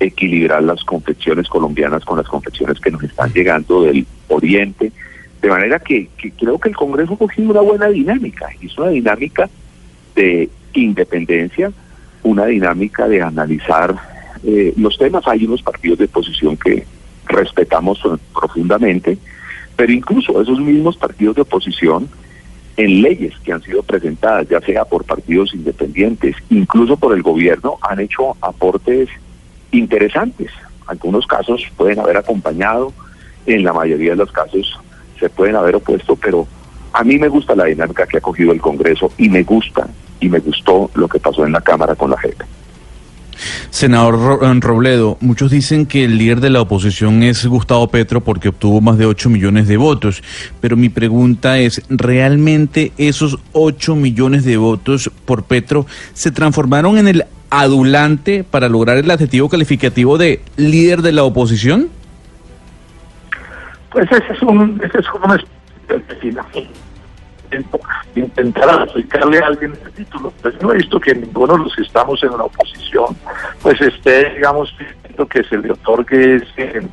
[0.00, 4.90] equilibrar las confecciones colombianas con las confecciones que nos están llegando del oriente,
[5.40, 9.48] de manera que, creo que el Congreso ha cogido una buena dinámica, es una dinámica
[10.16, 11.70] de independencia,
[12.24, 13.94] una dinámica de analizar
[14.42, 15.22] eh, los temas.
[15.28, 16.84] Hay unos partidos de oposición que
[17.28, 18.00] respetamos
[18.34, 19.18] profundamente,
[19.76, 22.08] pero incluso esos mismos partidos de oposición
[22.76, 27.78] en leyes que han sido presentadas, ya sea por partidos independientes, incluso por el gobierno,
[27.82, 29.08] han hecho aportes
[29.70, 30.50] interesantes.
[30.86, 32.92] Algunos casos pueden haber acompañado,
[33.46, 34.78] en la mayoría de los casos
[35.18, 36.46] se pueden haber opuesto, pero
[36.92, 39.88] a mí me gusta la dinámica que ha cogido el Congreso y me gusta
[40.20, 42.44] y me gustó lo que pasó en la Cámara con la gente.
[43.74, 48.50] Senador eh, Robledo, muchos dicen que el líder de la oposición es Gustavo Petro porque
[48.50, 50.22] obtuvo más de 8 millones de votos,
[50.60, 57.08] pero mi pregunta es, ¿realmente esos 8 millones de votos por Petro se transformaron en
[57.08, 61.88] el adulante para lograr el adjetivo calificativo de líder de la oposición?
[63.90, 65.06] Pues ese es un, ese es
[68.14, 70.32] intentar aplicarle a alguien ese título.
[70.42, 73.16] Pues no he visto que ninguno de los que estamos en la oposición,
[73.62, 74.74] pues esté, digamos,
[75.28, 76.88] que se le otorgue ese,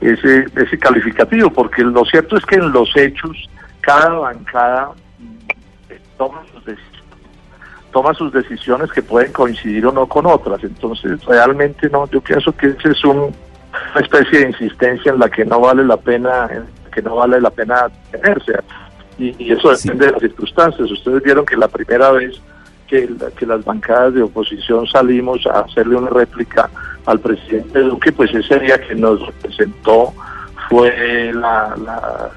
[0.00, 3.48] ese, calificativo, porque lo cierto es que en los hechos,
[3.80, 4.90] cada bancada
[6.16, 6.90] toma sus decisiones
[7.92, 10.62] toma sus decisiones que pueden coincidir o no con otras.
[10.62, 15.28] Entonces, realmente no, yo pienso que ese es un, una especie de insistencia en la
[15.28, 16.48] que no vale la pena,
[16.92, 18.54] que no vale la pena tenerse.
[19.20, 20.90] Y, y eso depende de las circunstancias.
[20.90, 22.40] Ustedes vieron que la primera vez
[22.88, 26.68] que, la- que las bancadas de oposición salimos a hacerle una réplica
[27.06, 30.12] al presidente Duque, pues ese día que nos representó
[30.68, 32.30] fue la, la,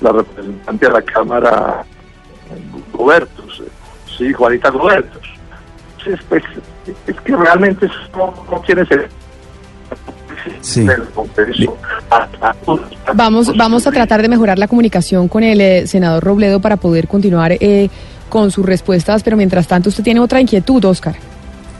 [0.00, 1.84] la representante de la Cámara,
[2.92, 3.62] Gobertos,
[4.16, 5.22] sí, Juanita Gobertos.
[5.98, 6.42] Entonces, pues,
[7.06, 9.08] es que realmente no, no quiere ser
[10.86, 11.76] del Congreso.
[13.14, 17.08] Vamos, vamos a tratar de mejorar la comunicación con el eh, senador Robledo para poder
[17.08, 17.88] continuar eh,
[18.28, 21.16] con sus respuestas, pero mientras tanto usted tiene otra inquietud, Oscar.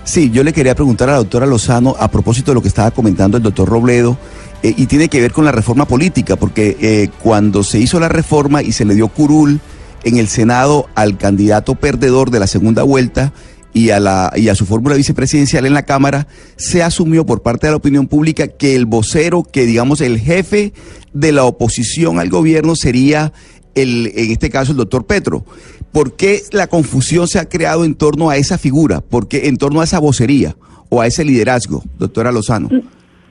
[0.05, 2.93] Sí, yo le quería preguntar a la doctora Lozano a propósito de lo que estaba
[2.93, 4.17] comentando el doctor Robledo
[4.63, 8.63] eh, y tiene que ver con la reforma política, porque cuando se hizo la reforma
[8.63, 9.61] y se le dio curul
[10.05, 13.33] en el Senado al candidato perdedor de la segunda vuelta
[13.77, 17.67] y a, la, y a su fórmula vicepresidencial en la Cámara, se asumió por parte
[17.67, 20.73] de la opinión pública que el vocero, que digamos el jefe
[21.13, 23.35] de la oposición al gobierno sería
[23.75, 25.45] el, en este caso el doctor Petro.
[25.93, 29.03] ¿Por qué la confusión se ha creado en torno a esa figura?
[29.03, 30.57] ¿Por qué en torno a esa vocería
[30.89, 32.71] o a ese liderazgo, doctora Lozano?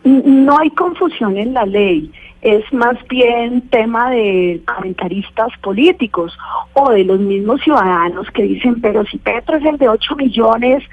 [0.03, 2.11] No hay confusión en la ley,
[2.45, 6.37] es más bien tema de comentaristas políticos
[6.73, 10.83] o de los mismos ciudadanos que dicen, pero si Petro es el de 8 millones,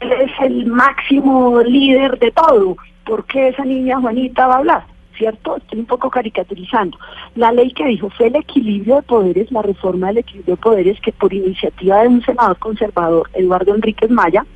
[0.00, 4.84] él es el máximo líder de todo, ¿por qué esa niña Juanita va a hablar?
[5.18, 5.58] ¿Cierto?
[5.58, 6.98] Estoy un poco caricaturizando.
[7.36, 11.00] La ley que dijo fue el equilibrio de poderes, la reforma del equilibrio de poderes
[11.02, 14.46] que por iniciativa de un senador conservador, Eduardo Enríquez Maya,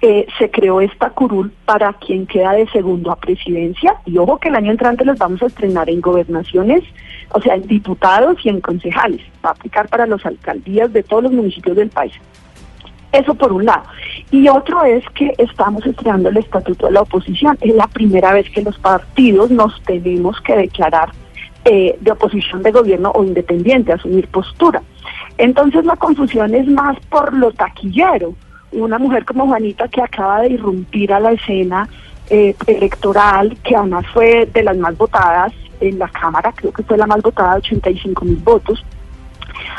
[0.00, 4.48] eh, se creó esta curul para quien queda de segundo a presidencia y ojo que
[4.48, 6.84] el año entrante los vamos a estrenar en gobernaciones,
[7.32, 11.24] o sea, en diputados y en concejales, va a aplicar para las alcaldías de todos
[11.24, 12.12] los municipios del país.
[13.10, 13.84] Eso por un lado.
[14.30, 17.56] Y otro es que estamos estrenando el estatuto de la oposición.
[17.60, 21.10] Es la primera vez que los partidos nos tenemos que declarar
[21.64, 24.82] eh, de oposición de gobierno o independiente, asumir postura.
[25.38, 28.34] Entonces la confusión es más por lo taquillero.
[28.72, 31.88] Una mujer como Juanita que acaba de irrumpir a la escena
[32.30, 36.96] eh, electoral, que además fue de las más votadas en la Cámara, creo que fue
[36.96, 38.84] la más votada, 85 mil votos,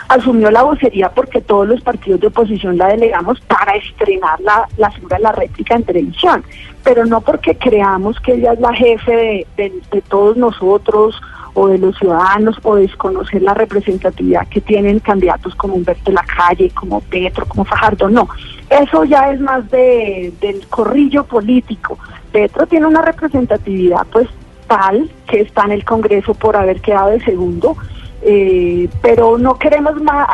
[0.07, 4.89] asumió la vocería porque todos los partidos de oposición la delegamos para estrenar la, la
[4.91, 6.43] figura de la réplica en televisión,
[6.83, 11.19] pero no porque creamos que ella es la jefe de, todos nosotros
[11.53, 17.01] o de los ciudadanos o desconocer la representatividad que tienen candidatos como Humberto Lacalle, como
[17.01, 18.27] Petro, como Fajardo, no.
[18.69, 21.97] Eso ya es más de, del corrillo político.
[22.31, 24.27] Petro tiene una representatividad pues
[24.67, 27.75] tal que está en el Congreso por haber quedado de segundo,
[28.21, 30.27] eh, pero no queremos más,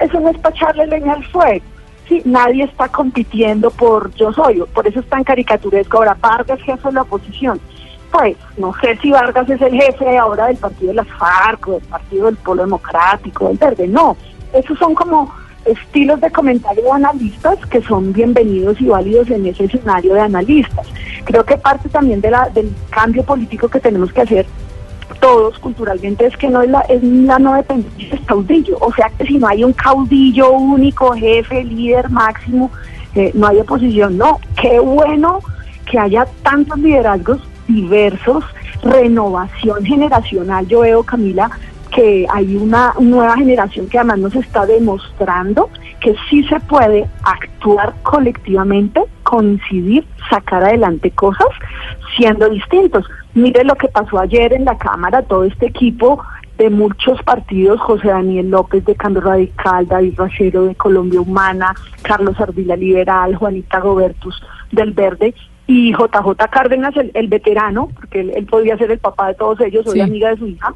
[0.00, 1.64] eso no es para echarle leña al fuego.
[2.08, 5.98] Sí, nadie está compitiendo por yo soy, por eso es tan caricaturesco.
[5.98, 7.60] Ahora, Vargas, jefe de la oposición.
[8.10, 11.72] Pues no sé si Vargas es el jefe ahora del partido de las FARC o
[11.72, 13.86] del partido del Polo Democrático, del Verde.
[13.86, 14.16] No,
[14.52, 15.32] esos son como
[15.64, 20.86] estilos de comentario de analistas que son bienvenidos y válidos en ese escenario de analistas.
[21.24, 24.46] Creo que parte también de la, del cambio político que tenemos que hacer
[25.20, 28.78] todos culturalmente es que no es la, es la no dependencia del caudillo.
[28.80, 32.70] O sea que si no hay un caudillo único, jefe, líder máximo,
[33.14, 34.16] eh, no hay oposición.
[34.16, 35.40] No, qué bueno
[35.90, 37.40] que haya tantos liderazgos
[37.74, 38.44] diversos,
[38.82, 40.66] renovación generacional.
[40.66, 41.50] Yo veo, Camila,
[41.90, 45.68] que hay una nueva generación que además nos está demostrando
[46.00, 51.48] que sí se puede actuar colectivamente, coincidir, sacar adelante cosas
[52.16, 53.04] siendo distintos.
[53.34, 56.22] Mire lo que pasó ayer en la Cámara, todo este equipo
[56.58, 62.38] de muchos partidos, José Daniel López de Cambio Radical, David Rachero de Colombia Humana, Carlos
[62.40, 65.34] Ardila Liberal, Juanita Gobertus del Verde
[65.70, 69.60] y JJ Cárdenas, el, el veterano, porque él, él podía ser el papá de todos
[69.60, 70.00] ellos, soy Sí.
[70.00, 70.74] amiga de su hija,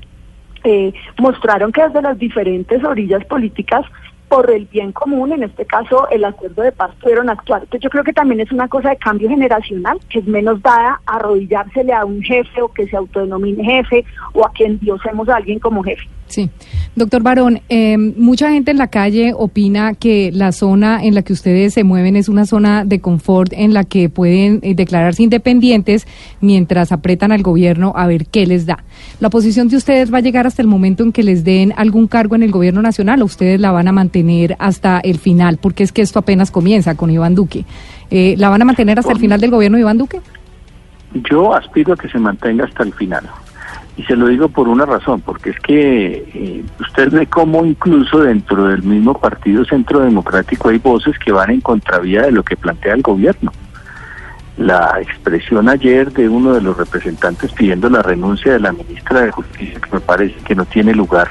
[0.63, 3.85] eh, mostraron que desde las diferentes orillas políticas,
[4.29, 7.63] por el bien común, en este caso el acuerdo de paz, pudieron actuar.
[7.63, 11.01] Entonces yo creo que también es una cosa de cambio generacional, que es menos dada
[11.07, 15.37] a arrodillársele a un jefe o que se autodenomine jefe o a quien diosemos a
[15.37, 16.05] alguien como jefe.
[16.27, 16.51] Sí.
[16.97, 21.33] Doctor Barón, eh, mucha gente en la calle opina que la zona en la que
[21.33, 26.07] ustedes se mueven es una zona de confort en la que pueden eh, declararse independientes
[26.41, 28.85] mientras apretan al gobierno a ver qué les da.
[29.21, 32.07] ¿La posición de ustedes va a llegar hasta el momento en que les den algún
[32.07, 35.59] cargo en el gobierno nacional o ustedes la van a mantener hasta el final?
[35.61, 37.65] Porque es que esto apenas comienza con Iván Duque.
[38.11, 40.21] Eh, ¿La van a mantener hasta el final del gobierno de Iván Duque?
[41.31, 43.29] Yo aspiro a que se mantenga hasta el final.
[43.97, 48.19] Y se lo digo por una razón, porque es que eh, usted ve cómo incluso
[48.21, 52.57] dentro del mismo Partido Centro Democrático hay voces que van en contravía de lo que
[52.57, 53.53] plantea el gobierno.
[54.57, 59.31] La expresión ayer de uno de los representantes pidiendo la renuncia de la ministra de
[59.33, 61.29] Justicia, que me parece que no tiene lugar,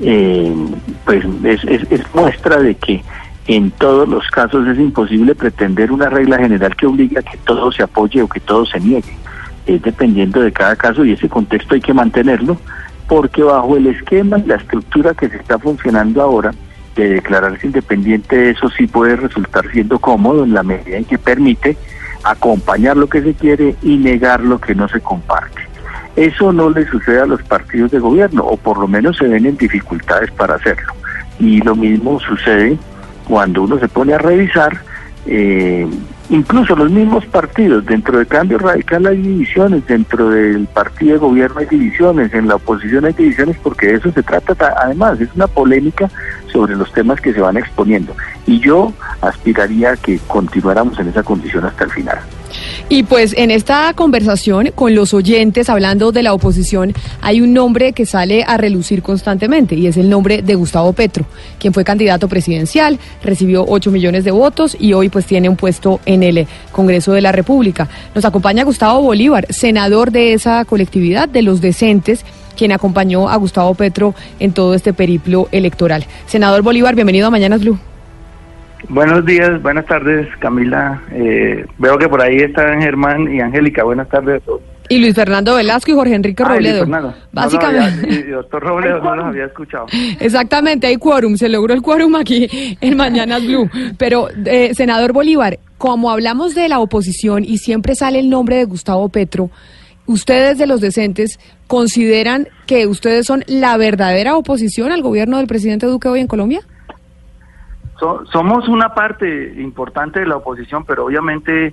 [0.00, 0.52] eh,
[1.04, 3.02] pues es, es- es muestra de que
[3.48, 7.70] en todos los casos es imposible pretender una regla general que obligue a que todo
[7.70, 9.16] se apoye o que todo se niegue.
[9.66, 12.56] Es dependiendo de cada caso y ese contexto hay que mantenerlo
[13.08, 16.52] porque bajo el esquema y la estructura que se está funcionando ahora
[16.96, 21.76] de declararse independiente, eso sí puede resultar siendo cómodo en la medida en que permite
[22.24, 25.62] acompañar lo que se quiere y negar lo que no se comparte.
[26.16, 29.44] Eso no le sucede a los partidos de gobierno, o por lo menos se ven
[29.44, 30.94] en dificultades para hacerlo.
[31.38, 32.78] Y lo mismo sucede
[33.28, 34.80] cuando uno se pone a revisar,
[35.26, 35.86] eh,
[36.30, 41.60] incluso los mismos partidos, dentro de Cambio Radical hay divisiones, dentro del partido de gobierno
[41.60, 45.28] hay divisiones, en la oposición hay divisiones, porque de eso se trata ta- además, es
[45.34, 46.10] una polémica
[46.52, 48.14] sobre los temas que se van exponiendo.
[48.46, 52.18] Y yo aspiraría a que continuáramos en esa condición hasta el final.
[52.88, 57.92] Y pues en esta conversación con los oyentes, hablando de la oposición, hay un nombre
[57.92, 61.26] que sale a relucir constantemente y es el nombre de Gustavo Petro,
[61.58, 66.00] quien fue candidato presidencial, recibió 8 millones de votos y hoy pues tiene un puesto
[66.06, 67.88] en el eh, Congreso de la República.
[68.14, 72.24] Nos acompaña Gustavo Bolívar, senador de esa colectividad de los decentes
[72.56, 76.06] quien acompañó a Gustavo Petro en todo este periplo electoral.
[76.26, 77.78] Senador Bolívar, bienvenido a Mañanas Blue.
[78.88, 81.02] Buenos días, buenas tardes, Camila.
[81.12, 83.82] Eh, veo que por ahí están Germán y Angélica.
[83.84, 84.60] Buenas tardes a todos.
[84.88, 86.86] Y Luis Fernando Velasco y Jorge Enrique Luis Robledo.
[86.86, 88.06] No lo Básicamente.
[88.06, 89.86] había- y doctor Robledo no los había escuchado.
[90.20, 92.48] Exactamente, hay quórum, se logró el quórum aquí
[92.80, 93.68] en Mañanas Blue.
[93.98, 98.64] Pero, eh, senador Bolívar, como hablamos de la oposición y siempre sale el nombre de
[98.66, 99.50] Gustavo Petro,
[100.06, 105.86] ¿ustedes de los decentes consideran que ustedes son la verdadera oposición al gobierno del presidente
[105.86, 106.60] Duque hoy en Colombia?
[107.98, 111.72] So- somos una parte importante de la oposición, pero obviamente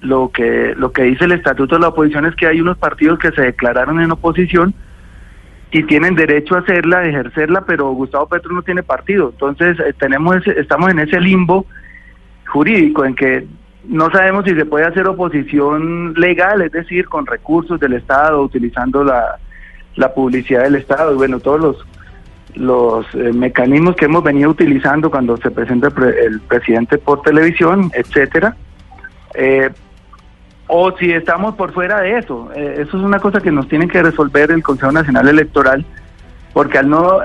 [0.00, 3.18] lo que lo que dice el estatuto de la oposición es que hay unos partidos
[3.18, 4.74] que se declararon en oposición
[5.72, 9.30] y tienen derecho a hacerla, a ejercerla, pero Gustavo Petro no tiene partido.
[9.30, 11.66] Entonces eh, tenemos ese- estamos en ese limbo
[12.46, 13.46] jurídico en que
[13.88, 19.02] no sabemos si se puede hacer oposición legal, es decir, con recursos del Estado, utilizando
[19.04, 19.36] la,
[19.96, 21.86] la publicidad del Estado y bueno, todos los
[22.56, 27.22] los eh, mecanismos que hemos venido utilizando cuando se presenta el, pre- el presidente por
[27.22, 28.56] televisión, etcétera.
[29.34, 29.70] Eh,
[30.66, 32.50] o si estamos por fuera de eso.
[32.54, 35.84] Eh, eso es una cosa que nos tiene que resolver el Consejo Nacional Electoral,
[36.52, 37.18] porque al no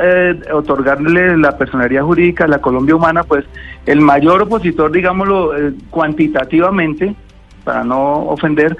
[0.53, 3.45] otorgarle la personalidad jurídica a la Colombia Humana, pues
[3.85, 5.53] el mayor opositor, digámoslo
[5.89, 7.15] cuantitativamente,
[7.63, 8.75] para no ofender,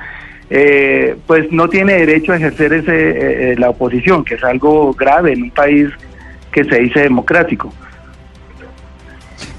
[1.26, 5.44] pues no tiene derecho a ejercer ese, eh, la oposición, que es algo grave en
[5.44, 5.88] un país
[6.52, 7.74] que se dice democrático.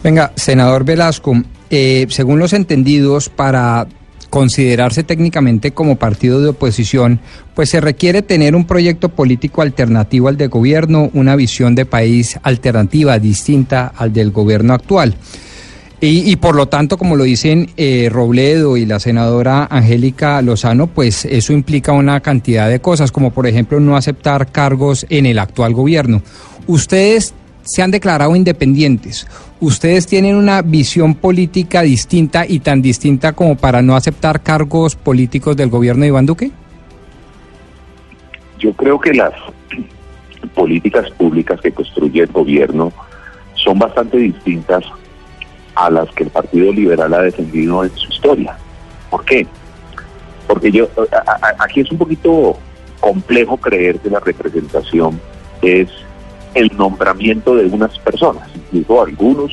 [0.03, 1.35] Venga, senador Velasco,
[1.71, 3.87] eh, según los entendidos, para
[4.31, 7.21] considerarse técnicamente como partido de oposición,
[7.55, 12.39] pues se requiere tener un proyecto político alternativo al de gobierno, una visión de país
[12.43, 15.17] alternativa, distinta al del gobierno actual.
[16.05, 21.25] Y, por lo tanto, como lo dicen eh, Robledo y la senadora Angélica Lozano, pues
[21.27, 25.75] eso implica una cantidad de cosas, como por ejemplo no aceptar cargos en el actual
[25.75, 26.21] gobierno.
[26.67, 29.27] Ustedes se han declarado independientes.
[29.61, 35.57] ¿Ustedes tienen una visión política distinta y tan distinta como para no aceptar cargos políticos
[35.57, 36.51] del gobierno de Iván Duque?
[38.59, 39.33] Yo creo que las
[40.55, 42.93] políticas públicas que construye el gobierno
[43.55, 44.85] son bastante distintas
[45.75, 48.57] a las que el Partido Liberal ha defendido en su historia.
[49.11, 49.47] ¿Por qué?
[50.47, 52.59] Porque yo a- aquí es un poquito
[53.01, 55.21] complejo creer que la representación
[55.63, 55.89] es
[56.55, 59.53] el nombramiento de unas personas, incluso algunos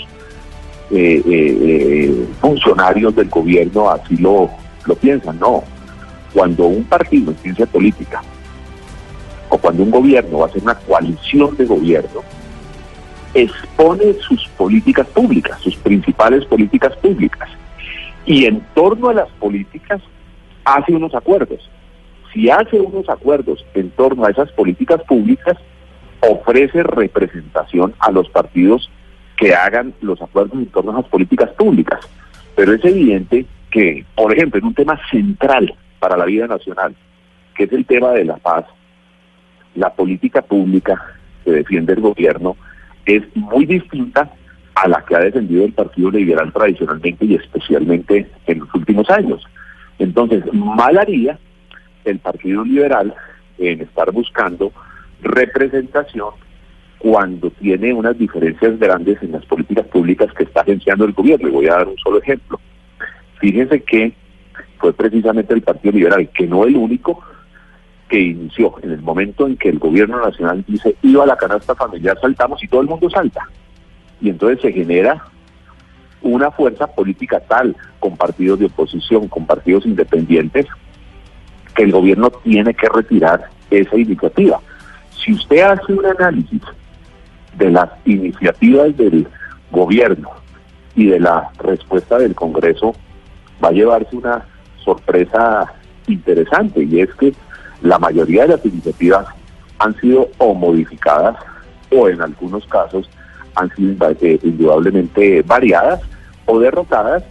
[0.91, 4.49] eh, eh, eh, funcionarios del gobierno así lo,
[4.85, 5.39] lo piensan.
[5.39, 5.63] No,
[6.33, 8.21] cuando un partido en ciencia política
[9.49, 12.21] o cuando un gobierno va a hacer una coalición de gobierno,
[13.33, 17.49] expone sus políticas públicas, sus principales políticas públicas.
[18.25, 20.01] Y en torno a las políticas
[20.65, 21.69] hace unos acuerdos.
[22.33, 25.57] Si hace unos acuerdos en torno a esas políticas públicas,
[26.21, 28.89] ofrece representación a los partidos
[29.37, 31.99] que hagan los acuerdos en torno a esas políticas públicas.
[32.55, 36.95] Pero es evidente que, por ejemplo, en un tema central para la vida nacional,
[37.55, 38.65] que es el tema de la paz,
[39.75, 41.01] la política pública
[41.45, 42.57] que defiende el gobierno
[43.05, 44.29] es muy distinta
[44.75, 49.43] a la que ha defendido el Partido Liberal tradicionalmente y especialmente en los últimos años.
[49.99, 51.37] Entonces, mal haría
[52.05, 53.13] el Partido Liberal
[53.57, 54.71] en estar buscando
[55.21, 56.29] representación
[56.97, 61.47] cuando tiene unas diferencias grandes en las políticas públicas que está agenciando el gobierno.
[61.47, 62.59] Y voy a dar un solo ejemplo.
[63.39, 64.13] Fíjense que
[64.77, 67.21] fue precisamente el Partido Liberal, que no el único,
[68.09, 71.75] que inició en el momento en que el gobierno nacional dice iba a la canasta
[71.75, 73.47] familiar, saltamos y todo el mundo salta.
[74.19, 75.23] Y entonces se genera
[76.21, 80.65] una fuerza política tal, con partidos de oposición, con partidos independientes,
[81.75, 84.59] que el gobierno tiene que retirar esa iniciativa.
[85.23, 86.61] Si usted hace un análisis
[87.57, 89.27] de las iniciativas del
[89.71, 90.29] gobierno
[90.95, 92.95] y de la respuesta del Congreso,
[93.63, 94.45] va a llevarse una
[94.83, 95.73] sorpresa
[96.07, 97.33] interesante y es que
[97.81, 99.27] la mayoría de las iniciativas
[99.79, 101.37] han sido o modificadas
[101.91, 103.09] o en algunos casos
[103.55, 106.01] han sido eh, indudablemente variadas
[106.45, 107.23] o derrotadas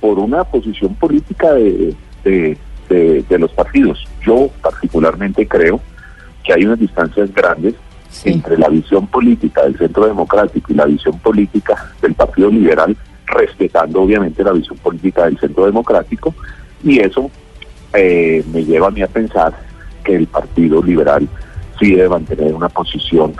[0.00, 2.56] por una posición política de, de,
[2.88, 4.06] de, los partidos.
[4.24, 5.80] Yo particularmente creo
[6.44, 7.74] que hay unas distancias grandes
[8.24, 14.02] entre la visión política del Centro Democrático y la visión política del Partido Liberal, respetando
[14.02, 16.32] obviamente la visión política del Centro Democrático,
[16.84, 17.30] y eso
[17.92, 19.52] eh, me lleva a mí a pensar
[20.04, 21.26] que el Partido Liberal
[21.80, 23.34] sí debe mantener una posición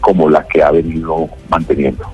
[0.00, 2.04] como la que ha venido manteniendo.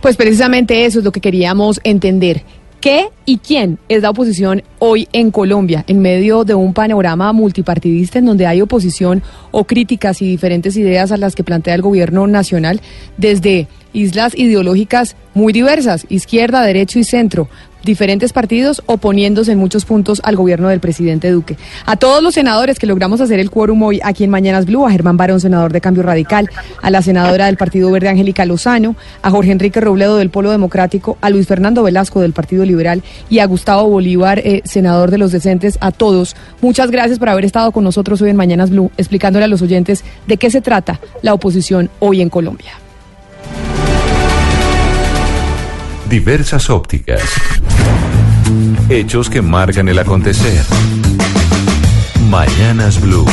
[0.00, 2.42] Pues precisamente eso es lo que queríamos entender.
[2.82, 8.18] ¿Qué y quién es la oposición hoy en Colombia, en medio de un panorama multipartidista
[8.18, 9.22] en donde hay oposición
[9.52, 12.80] o críticas y diferentes ideas a las que plantea el gobierno nacional
[13.18, 17.48] desde islas ideológicas muy diversas, izquierda, derecho y centro,
[17.84, 21.56] diferentes partidos oponiéndose en muchos puntos al gobierno del presidente Duque.
[21.86, 24.90] A todos los senadores que logramos hacer el quórum hoy aquí en Mañanas Blue, a
[24.90, 29.30] Germán Barón, senador de Cambio Radical, a la senadora del Partido Verde Angélica Lozano, a
[29.30, 33.46] Jorge Enrique Robledo del Polo Democrático, a Luis Fernando Velasco del Partido Liberal y a
[33.46, 36.36] Gustavo Bolívar, eh, senador de los decentes, a todos.
[36.60, 40.04] Muchas gracias por haber estado con nosotros hoy en Mañanas Blue, explicándole a los oyentes
[40.26, 42.81] de qué se trata la oposición hoy en Colombia.
[46.12, 47.22] Diversas ópticas.
[48.90, 50.62] Hechos que marcan el acontecer.
[52.28, 53.24] Mañanas Blue.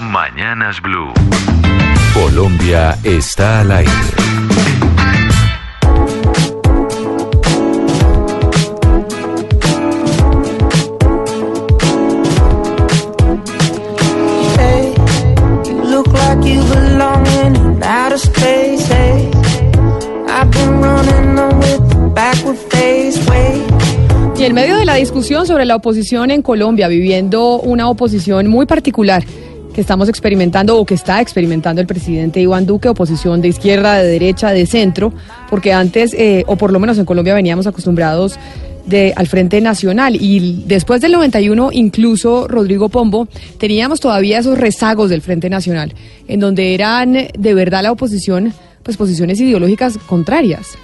[0.00, 1.12] Mañanas Blue.
[2.12, 3.92] Colombia está al aire.
[14.58, 14.94] Hey,
[15.64, 18.79] you look like you belong in outer space.
[24.38, 28.66] Y en medio de la discusión sobre la oposición en Colombia, viviendo una oposición muy
[28.66, 29.24] particular
[29.72, 34.06] que estamos experimentando o que está experimentando el presidente Iván Duque, oposición de izquierda, de
[34.06, 35.14] derecha, de centro,
[35.48, 38.38] porque antes, eh, o por lo menos en Colombia veníamos acostumbrados
[38.84, 45.08] de, al Frente Nacional y después del 91 incluso Rodrigo Pombo teníamos todavía esos rezagos
[45.08, 45.94] del Frente Nacional
[46.28, 48.52] en donde eran de verdad la oposición
[48.82, 50.76] pues posiciones ideológicas contrarias.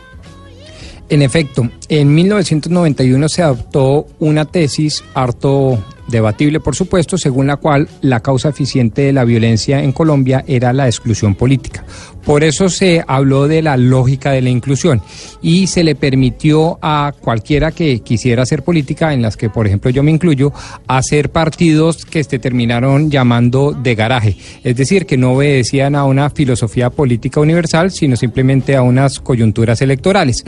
[1.08, 5.78] En efecto, en 1991 se adoptó una tesis harto
[6.08, 10.72] debatible, por supuesto, según la cual la causa eficiente de la violencia en Colombia era
[10.72, 11.84] la exclusión política.
[12.26, 15.00] Por eso se habló de la lógica de la inclusión
[15.42, 19.90] y se le permitió a cualquiera que quisiera hacer política, en las que por ejemplo
[19.90, 20.52] yo me incluyo,
[20.88, 24.36] hacer partidos que se terminaron llamando de garaje.
[24.64, 29.80] Es decir, que no obedecían a una filosofía política universal, sino simplemente a unas coyunturas
[29.80, 30.42] electorales.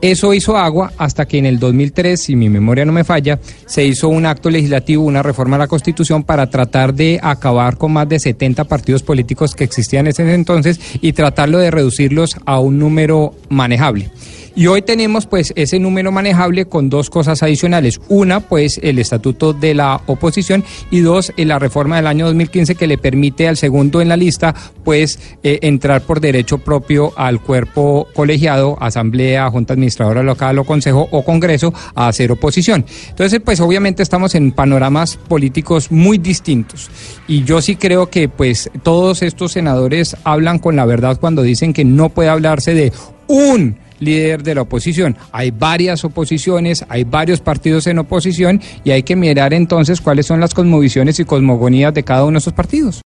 [0.00, 3.84] Eso hizo agua hasta que en el 2003, si mi memoria no me falla, se
[3.84, 8.08] hizo un acto legislativo, una reforma a la Constitución para tratar de acabar con más
[8.08, 12.78] de 70 partidos políticos que existían en ese entonces y tratarlo de reducirlos a un
[12.78, 14.10] número manejable.
[14.58, 18.00] Y hoy tenemos pues ese número manejable con dos cosas adicionales.
[18.08, 22.86] Una, pues el estatuto de la oposición y dos, la reforma del año 2015 que
[22.86, 28.08] le permite al segundo en la lista pues eh, entrar por derecho propio al cuerpo
[28.14, 32.86] colegiado, asamblea, junta administradora local o consejo o congreso a hacer oposición.
[33.10, 36.90] Entonces pues obviamente estamos en panoramas políticos muy distintos
[37.28, 41.74] y yo sí creo que pues todos estos senadores hablan con la verdad cuando dicen
[41.74, 42.90] que no puede hablarse de
[43.26, 45.16] un líder de la oposición.
[45.32, 50.40] Hay varias oposiciones, hay varios partidos en oposición y hay que mirar entonces cuáles son
[50.40, 53.02] las cosmovisiones y cosmogonías de cada uno de esos partidos.